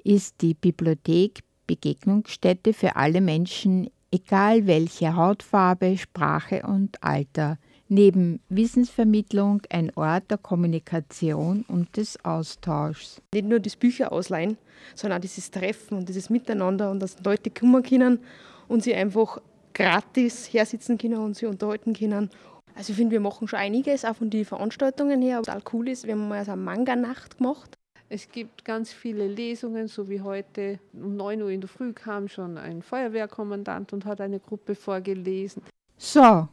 ist 0.04 0.40
die 0.42 0.54
Bibliothek 0.54 1.40
Begegnungsstätte 1.66 2.72
für 2.72 2.96
alle 2.96 3.20
Menschen 3.20 3.90
egal 4.10 4.66
welche 4.66 5.14
Hautfarbe, 5.14 5.96
Sprache 5.96 6.62
und 6.62 7.02
Alter, 7.02 7.58
neben 7.88 8.40
Wissensvermittlung 8.48 9.62
ein 9.70 9.90
Ort 9.96 10.30
der 10.30 10.38
Kommunikation 10.38 11.64
und 11.68 11.96
des 11.96 12.22
Austauschs. 12.24 13.20
Nicht 13.32 13.46
nur 13.46 13.60
das 13.60 13.76
Bücher 13.76 14.12
ausleihen, 14.12 14.58
sondern 14.94 15.18
auch 15.18 15.22
dieses 15.22 15.50
Treffen 15.50 15.98
und 15.98 16.08
dieses 16.08 16.30
Miteinander 16.30 16.90
und 16.90 17.00
dass 17.00 17.22
Leute 17.24 17.50
kommen 17.50 17.82
können 17.82 18.20
und 18.68 18.82
sie 18.82 18.94
einfach 18.94 19.40
gratis 19.74 20.52
hersitzen 20.52 20.98
können 20.98 21.18
und 21.18 21.36
sie 21.36 21.46
unterhalten 21.46 21.94
können. 21.94 22.30
Also 22.74 22.92
ich 22.92 22.96
finde, 22.96 23.12
wir 23.12 23.20
machen 23.20 23.48
schon 23.48 23.58
einiges, 23.58 24.04
auch 24.04 24.16
von 24.16 24.30
den 24.30 24.44
Veranstaltungen 24.44 25.20
her. 25.20 25.38
Was 25.38 25.46
total 25.46 25.62
cool 25.72 25.88
ist, 25.88 26.06
wir 26.06 26.14
haben 26.14 26.28
mal 26.28 26.44
so 26.44 26.52
eine 26.52 26.62
Manga-Nacht 26.62 27.38
gemacht. 27.38 27.74
Es 28.10 28.28
gibt 28.30 28.64
ganz 28.64 28.92
viele 28.92 29.26
Lesungen, 29.26 29.88
so 29.88 30.08
wie 30.08 30.20
heute. 30.22 30.78
Um 30.94 31.16
9 31.16 31.42
Uhr 31.42 31.50
in 31.50 31.60
der 31.60 31.68
Früh 31.68 31.92
kam 31.92 32.28
schon 32.28 32.56
ein 32.56 32.82
Feuerwehrkommandant 32.82 33.92
und 33.92 34.04
hat 34.06 34.20
eine 34.20 34.40
Gruppe 34.40 34.74
vorgelesen. 34.74 35.62
So, 35.98 36.48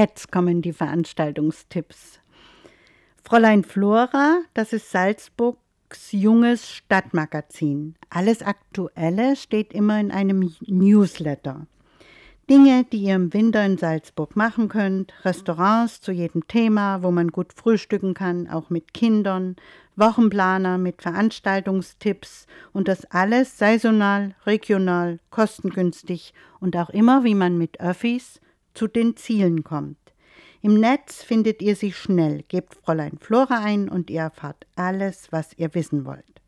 Jetzt 0.02 0.32
kommen 0.32 0.62
die 0.62 0.72
Veranstaltungstipps. 0.72 2.22
Fräulein 3.22 3.66
Flora, 3.66 4.40
das 4.54 4.72
ist 4.72 4.92
Salzburgs 4.92 6.14
junges 6.14 6.70
Stadtmagazin. 6.70 7.96
Alles 8.10 8.42
Aktuelle 8.42 9.36
steht 9.36 9.74
immer 9.74 10.00
in 10.00 10.12
einem 10.12 10.56
Newsletter. 10.62 11.68
Dinge, 12.50 12.86
die 12.86 13.00
ihr 13.00 13.16
im 13.16 13.34
Winter 13.34 13.66
in 13.66 13.78
Salzburg 13.78 14.38
machen 14.38 14.70
könnt, 14.70 15.14
Restaurants 15.26 16.00
zu 16.00 16.14
jedem 16.14 16.48
Thema, 16.48 17.04
wo 17.04 17.12
man 17.12 17.28
gut 17.28 17.52
frühstücken 17.52 18.14
kann, 18.14 18.48
auch 18.48 18.70
mit 18.70 18.94
Kindern, 18.94 19.58
Wochenplaner 19.98 20.78
mit 20.78 21.02
Veranstaltungstipps 21.02 22.48
und 22.72 22.88
das 22.88 23.04
alles 23.12 23.58
saisonal, 23.58 24.34
regional, 24.46 25.20
kostengünstig 25.30 26.34
und 26.62 26.78
auch 26.78 26.90
immer, 26.90 27.26
wie 27.26 27.36
man 27.36 27.58
mit 27.58 27.82
Öffis 27.82 28.40
zu 28.74 28.88
den 28.88 29.16
Zielen 29.16 29.64
kommt. 29.64 29.98
Im 30.62 30.80
Netz 30.80 31.24
findet 31.24 31.62
ihr 31.62 31.76
sie 31.76 31.94
schnell. 31.94 32.44
Gebt 32.48 32.76
Fräulein 32.76 33.18
Flora 33.20 33.64
ein 33.64 33.88
und 33.88 34.10
ihr 34.10 34.22
erfahrt 34.22 34.68
alles, 34.76 35.32
was 35.32 35.54
ihr 35.58 35.74
wissen 35.74 36.06
wollt. 36.06 36.42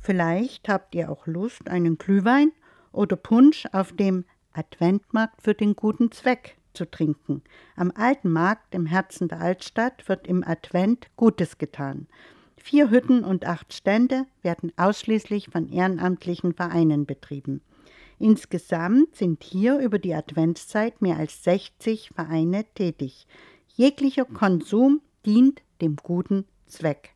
Vielleicht 0.00 0.68
habt 0.68 0.94
ihr 0.94 1.10
auch 1.10 1.26
Lust, 1.26 1.68
einen 1.68 1.98
Glühwein 1.98 2.52
oder 2.92 3.16
Punsch 3.16 3.66
auf 3.72 3.92
dem 3.92 4.24
Adventmarkt 4.52 5.42
für 5.42 5.54
den 5.54 5.76
guten 5.76 6.10
Zweck 6.12 6.56
zu 6.72 6.90
trinken. 6.90 7.42
Am 7.74 7.92
alten 7.94 8.30
Markt 8.30 8.74
im 8.74 8.86
Herzen 8.86 9.28
der 9.28 9.40
Altstadt 9.40 10.08
wird 10.08 10.26
im 10.26 10.44
Advent 10.44 11.08
Gutes 11.16 11.58
getan. 11.58 12.06
Vier 12.56 12.90
Hütten 12.90 13.22
und 13.22 13.46
acht 13.46 13.72
Stände 13.72 14.26
werden 14.42 14.72
ausschließlich 14.76 15.50
von 15.50 15.68
ehrenamtlichen 15.68 16.54
Vereinen 16.54 17.06
betrieben. 17.06 17.60
Insgesamt 18.18 19.14
sind 19.14 19.42
hier 19.44 19.78
über 19.78 19.98
die 19.98 20.14
Adventszeit 20.14 21.02
mehr 21.02 21.18
als 21.18 21.44
60 21.44 22.10
Vereine 22.14 22.64
tätig. 22.74 23.26
Jeglicher 23.74 24.24
Konsum 24.24 25.02
dient 25.26 25.62
dem 25.80 25.96
guten 25.96 26.46
Zweck. 26.66 27.14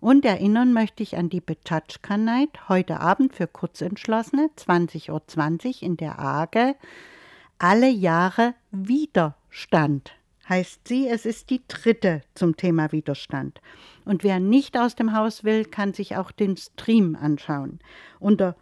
Und 0.00 0.24
erinnern 0.24 0.72
möchte 0.72 1.02
ich 1.02 1.16
an 1.16 1.28
die 1.28 1.40
Betschatschka 1.40 2.16
Night 2.16 2.68
heute 2.68 3.00
Abend 3.00 3.34
für 3.34 3.46
Kurzentschlossene, 3.46 4.50
20.20 4.56 5.10
Uhr 5.10 5.82
in 5.82 5.96
der 5.96 6.18
Arge. 6.18 6.76
Alle 7.58 7.88
Jahre 7.88 8.54
Widerstand 8.70 10.12
heißt 10.48 10.86
sie. 10.88 11.08
Es 11.08 11.26
ist 11.26 11.50
die 11.50 11.62
dritte 11.66 12.22
zum 12.34 12.56
Thema 12.56 12.92
Widerstand. 12.92 13.60
Und 14.04 14.22
wer 14.22 14.38
nicht 14.38 14.78
aus 14.78 14.94
dem 14.94 15.12
Haus 15.12 15.44
will, 15.44 15.64
kann 15.64 15.92
sich 15.92 16.16
auch 16.16 16.30
den 16.30 16.56
Stream 16.56 17.16
anschauen. 17.16 17.80
Unter 18.20 18.56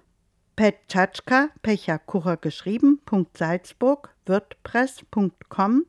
Petschatschka, 0.56 1.48
Pechakucher 1.62 2.36
geschrieben, 2.36 3.00
Salzburg, 3.36 4.14
wordpress.com 4.26 5.84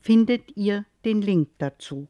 findet 0.00 0.56
ihr 0.56 0.84
den 1.04 1.22
Link 1.22 1.50
dazu. 1.58 2.08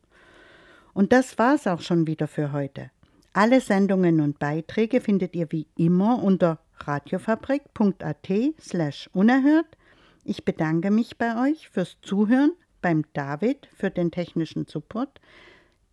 Und 0.95 1.13
das 1.13 1.39
war's 1.39 1.67
auch 1.67 1.83
schon 1.83 2.07
wieder 2.07 2.27
für 2.27 2.53
heute. 2.53 2.91
Alle 3.35 3.61
Sendungen 3.61 4.23
und 4.23 4.39
Beiträge 4.39 5.03
findet 5.03 5.37
ihr 5.37 5.53
wie 5.53 5.67
immer 5.77 6.23
unter 6.23 6.61
radiofabrik.at 6.79 8.29
slash 8.59 9.11
unerhört. 9.13 9.77
Ich 10.25 10.47
bedanke 10.47 10.91
mich 10.91 11.19
bei 11.19 11.51
euch 11.51 11.69
fürs 11.69 11.99
Zuhören, 12.01 12.53
beim 12.81 13.05
David 13.13 13.69
für 13.77 13.91
den 13.91 14.11
technischen 14.11 14.67
Support, 14.67 15.21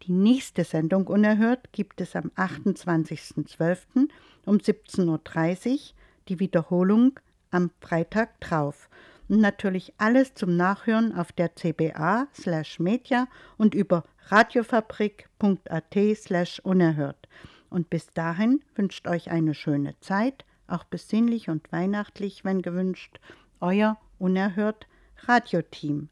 Die 0.04 0.14
nächste 0.14 0.64
Sendung 0.64 1.08
Unerhört 1.08 1.74
gibt 1.74 2.00
es 2.00 2.16
am 2.16 2.32
28.12. 2.36 4.08
um 4.46 4.58
17.30 4.58 5.08
Uhr, 5.08 5.80
die 6.28 6.40
Wiederholung 6.40 7.20
am 7.52 7.72
Freitag 7.80 8.40
drauf. 8.42 8.90
Und 9.28 9.42
natürlich 9.42 9.94
alles 9.98 10.36
zum 10.36 10.56
Nachhören 10.56 11.16
auf 11.16 11.32
der 11.32 11.56
CBA 11.56 12.28
slash 12.34 12.80
Media 12.80 13.28
und 13.58 13.74
über 13.74 14.04
radiofabrik.at 14.28 15.96
slash 16.16 16.60
unerhört. 16.60 17.28
Und 17.70 17.90
bis 17.90 18.08
dahin 18.14 18.64
wünscht 18.76 19.08
euch 19.08 19.32
eine 19.32 19.54
schöne 19.54 20.00
Zeit, 20.00 20.46
auch 20.68 20.84
besinnlich 20.84 21.50
und 21.50 21.72
weihnachtlich, 21.72 22.46
wenn 22.46 22.62
gewünscht, 22.62 23.20
euer 23.60 23.98
Unerhört 24.18 24.88
Radioteam. 25.28 26.10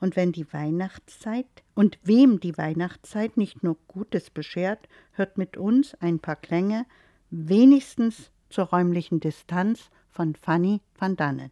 Und 0.00 0.16
wenn 0.16 0.32
die 0.32 0.52
Weihnachtszeit 0.52 1.46
und 1.74 1.98
wem 2.02 2.38
die 2.40 2.58
Weihnachtszeit 2.58 3.36
nicht 3.36 3.62
nur 3.62 3.76
Gutes 3.88 4.30
beschert, 4.30 4.88
hört 5.12 5.38
mit 5.38 5.56
uns 5.56 5.94
ein 6.00 6.18
paar 6.18 6.36
Klänge, 6.36 6.84
wenigstens 7.30 8.30
zur 8.48 8.66
räumlichen 8.66 9.20
Distanz 9.20 9.90
von 10.10 10.34
Fanny 10.34 10.80
van 10.98 11.16
Dannen. 11.16 11.50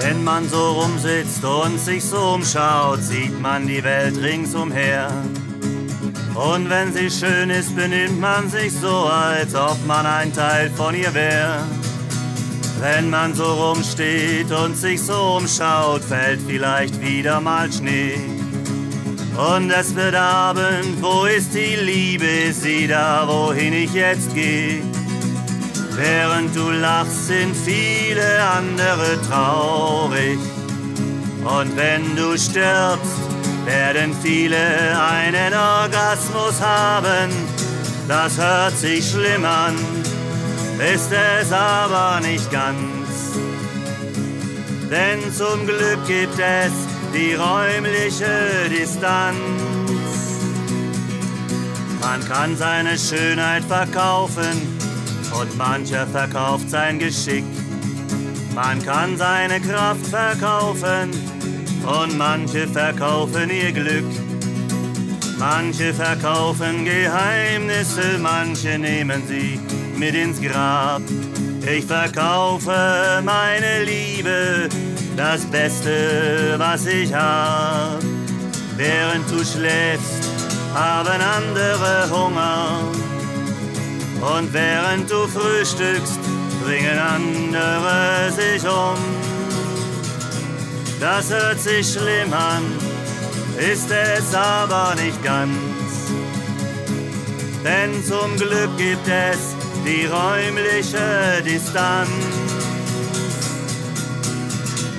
Wenn 0.00 0.24
man 0.24 0.48
so 0.48 0.80
rumsitzt 0.80 1.44
und 1.44 1.78
sich 1.78 2.04
so 2.04 2.34
umschaut, 2.34 3.02
sieht 3.02 3.38
man 3.40 3.66
die 3.66 3.82
Welt 3.82 4.16
ringsumher. 4.16 5.10
Und 6.34 6.70
wenn 6.70 6.92
sie 6.94 7.10
schön 7.10 7.50
ist, 7.50 7.74
benimmt 7.74 8.20
man 8.20 8.48
sich 8.48 8.72
so, 8.72 8.88
als 8.88 9.54
ob 9.54 9.76
man 9.86 10.06
ein 10.06 10.32
Teil 10.32 10.70
von 10.70 10.94
ihr 10.94 11.12
wäre. 11.12 11.64
Wenn 12.80 13.10
man 13.10 13.34
so 13.34 13.44
rumsteht 13.44 14.52
und 14.52 14.76
sich 14.76 15.02
so 15.02 15.38
umschaut, 15.38 16.02
fällt 16.02 16.40
vielleicht 16.46 17.00
wieder 17.00 17.40
mal 17.40 17.70
Schnee. 17.72 18.18
Und 19.36 19.70
es 19.70 19.94
wird 19.94 20.14
Abend, 20.14 21.00
wo 21.00 21.24
ist 21.24 21.54
die 21.54 21.76
Liebe, 21.76 22.26
ist 22.26 22.62
sie 22.62 22.86
da, 22.86 23.24
wohin 23.26 23.72
ich 23.72 23.92
jetzt 23.92 24.34
gehe? 24.34 24.82
Während 25.92 26.54
du 26.54 26.70
lachst, 26.70 27.26
sind 27.26 27.56
viele 27.56 28.42
andere 28.42 29.20
traurig. 29.28 30.38
Und 31.44 31.76
wenn 31.76 32.14
du 32.14 32.38
stirbst, 32.38 33.18
werden 33.64 34.14
viele 34.22 34.56
einen 34.56 35.52
Orgasmus 35.52 36.60
haben. 36.60 37.30
Das 38.06 38.38
hört 38.38 38.76
sich 38.76 39.10
schlimm 39.10 39.44
an, 39.44 39.76
ist 40.78 41.10
es 41.12 41.52
aber 41.52 42.20
nicht 42.20 42.50
ganz. 42.50 43.32
Denn 44.90 45.32
zum 45.32 45.66
Glück 45.66 46.06
gibt 46.06 46.38
es 46.38 46.72
die 47.12 47.34
räumliche 47.34 48.70
Distanz. 48.70 49.36
Man 52.00 52.26
kann 52.28 52.56
seine 52.56 52.96
Schönheit 52.96 53.64
verkaufen 53.64 54.78
und 55.38 55.56
mancher 55.58 56.06
verkauft 56.06 56.70
sein 56.70 56.98
Geschick. 56.98 57.44
Man 58.54 58.82
kann 58.82 59.16
seine 59.16 59.60
Kraft 59.60 60.06
verkaufen 60.06 61.10
und 61.84 62.16
manche 62.16 62.66
verkaufen 62.68 63.50
ihr 63.50 63.72
Glück. 63.72 64.06
Manche 65.38 65.92
verkaufen 65.92 66.84
Geheimnisse, 66.84 68.18
manche 68.18 68.78
nehmen 68.78 69.22
sie 69.28 69.60
mit 69.98 70.14
ins 70.14 70.40
Grab. 70.40 71.02
Ich 71.66 71.84
verkaufe 71.84 73.20
meine 73.24 73.84
Liebe, 73.84 74.68
das 75.16 75.44
Beste, 75.46 76.54
was 76.56 76.86
ich 76.86 77.12
hab. 77.12 77.98
Während 78.76 79.28
du 79.30 79.44
schläfst, 79.44 80.30
haben 80.74 81.20
andere 81.20 82.08
Hunger 82.10 82.80
und 84.36 84.52
während 84.52 85.10
du 85.10 85.26
frühstückst, 85.26 86.20
bringen 86.64 86.98
andere 86.98 88.30
sich 88.30 88.62
um. 88.68 88.98
Das 91.00 91.30
hört 91.30 91.60
sich 91.60 91.92
schlimm 91.92 92.32
an, 92.32 92.62
ist 93.58 93.90
es 93.90 94.34
aber 94.34 94.94
nicht 94.94 95.22
ganz. 95.24 95.56
Denn 97.64 98.04
zum 98.04 98.36
Glück 98.36 98.76
gibt 98.76 99.06
es 99.08 99.57
die 99.88 100.04
räumliche 100.04 101.42
Distanz. 101.44 102.10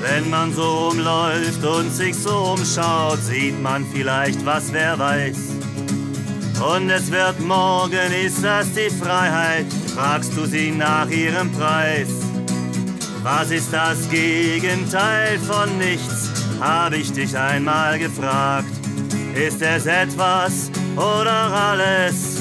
Wenn 0.01 0.29
man 0.29 0.53
so 0.53 0.89
umläuft 0.91 1.63
und 1.63 1.91
sich 1.91 2.15
so 2.15 2.55
umschaut, 2.55 3.19
sieht 3.21 3.61
man 3.61 3.85
vielleicht 3.93 4.43
was, 4.45 4.73
wer 4.73 4.97
weiß. 4.97 5.37
Und 6.73 6.89
es 6.89 7.11
wird 7.11 7.39
morgen, 7.41 8.11
ist 8.25 8.43
das 8.43 8.67
die 8.73 8.89
Freiheit? 8.89 9.67
Fragst 9.95 10.35
du 10.35 10.45
sie 10.45 10.71
nach 10.71 11.09
ihrem 11.09 11.51
Preis? 11.51 12.09
Was 13.21 13.51
ist 13.51 13.71
das 13.71 14.09
Gegenteil 14.09 15.37
von 15.39 15.77
nichts? 15.77 16.31
Hab 16.59 16.93
ich 16.93 17.11
dich 17.11 17.37
einmal 17.37 17.99
gefragt. 17.99 18.71
Ist 19.35 19.61
es 19.61 19.85
etwas 19.85 20.71
oder 20.95 21.31
alles? 21.31 22.39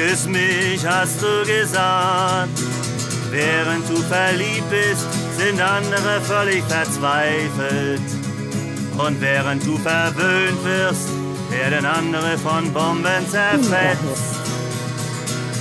Küss 0.00 0.26
mich, 0.26 0.86
hast 0.86 1.20
du 1.20 1.44
gesagt. 1.44 2.58
Während 3.30 3.86
du 3.86 3.96
verliebt 3.96 4.70
bist, 4.70 5.06
sind 5.36 5.60
andere 5.60 6.22
völlig 6.22 6.64
verzweifelt. 6.64 8.00
Und 8.96 9.20
während 9.20 9.66
du 9.66 9.76
verwöhnt 9.76 10.64
wirst, 10.64 11.10
werden 11.50 11.84
andere 11.84 12.38
von 12.38 12.72
Bomben 12.72 13.28
zerfetzt. 13.28 14.40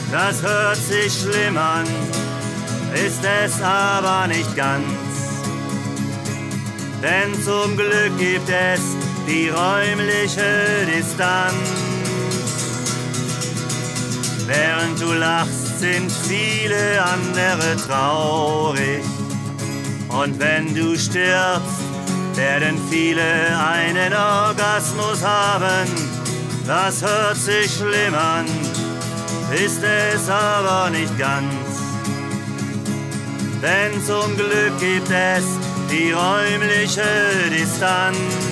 Das 0.10 0.42
hört 0.42 0.78
sich 0.78 1.12
schlimm 1.22 1.58
an, 1.58 1.86
ist 2.94 3.22
es 3.44 3.62
aber 3.62 4.28
nicht 4.28 4.56
ganz. 4.56 4.86
Denn 7.04 7.34
zum 7.44 7.76
Glück 7.76 8.18
gibt 8.18 8.48
es 8.48 8.80
die 9.28 9.50
räumliche 9.50 10.88
Distanz. 10.88 11.89
Während 14.50 15.00
du 15.00 15.14
lachst, 15.14 15.80
sind 15.80 16.12
viele 16.12 17.04
andere 17.04 17.76
traurig. 17.88 19.04
Und 20.08 20.40
wenn 20.40 20.74
du 20.74 20.98
stirbst, 20.98 21.84
werden 22.34 22.76
viele 22.90 23.22
einen 23.22 24.12
Orgasmus 24.12 25.24
haben. 25.24 25.86
Das 26.66 27.04
hört 27.04 27.38
sich 27.38 27.72
schlimm 27.72 28.16
an, 28.16 28.46
ist 29.54 29.84
es 29.84 30.28
aber 30.28 30.90
nicht 30.90 31.16
ganz. 31.20 31.54
Denn 33.62 34.04
zum 34.04 34.36
Glück 34.36 34.80
gibt 34.80 35.12
es 35.12 35.46
die 35.92 36.12
räumliche 36.12 37.04
Distanz. 37.52 38.49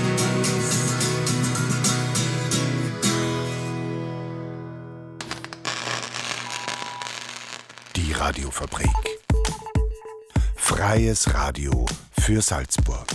Radiofabrik. 8.20 8.90
Freies 10.56 11.32
Radio 11.36 11.86
für 12.20 12.42
Salzburg. 12.42 13.08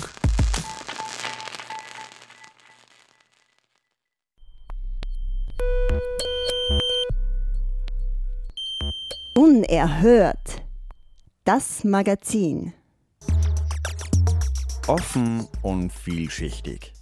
Unerhört. 9.34 10.62
Das 11.44 11.82
Magazin. 11.82 12.72
Offen 14.86 15.48
und 15.62 15.92
vielschichtig. 15.92 16.92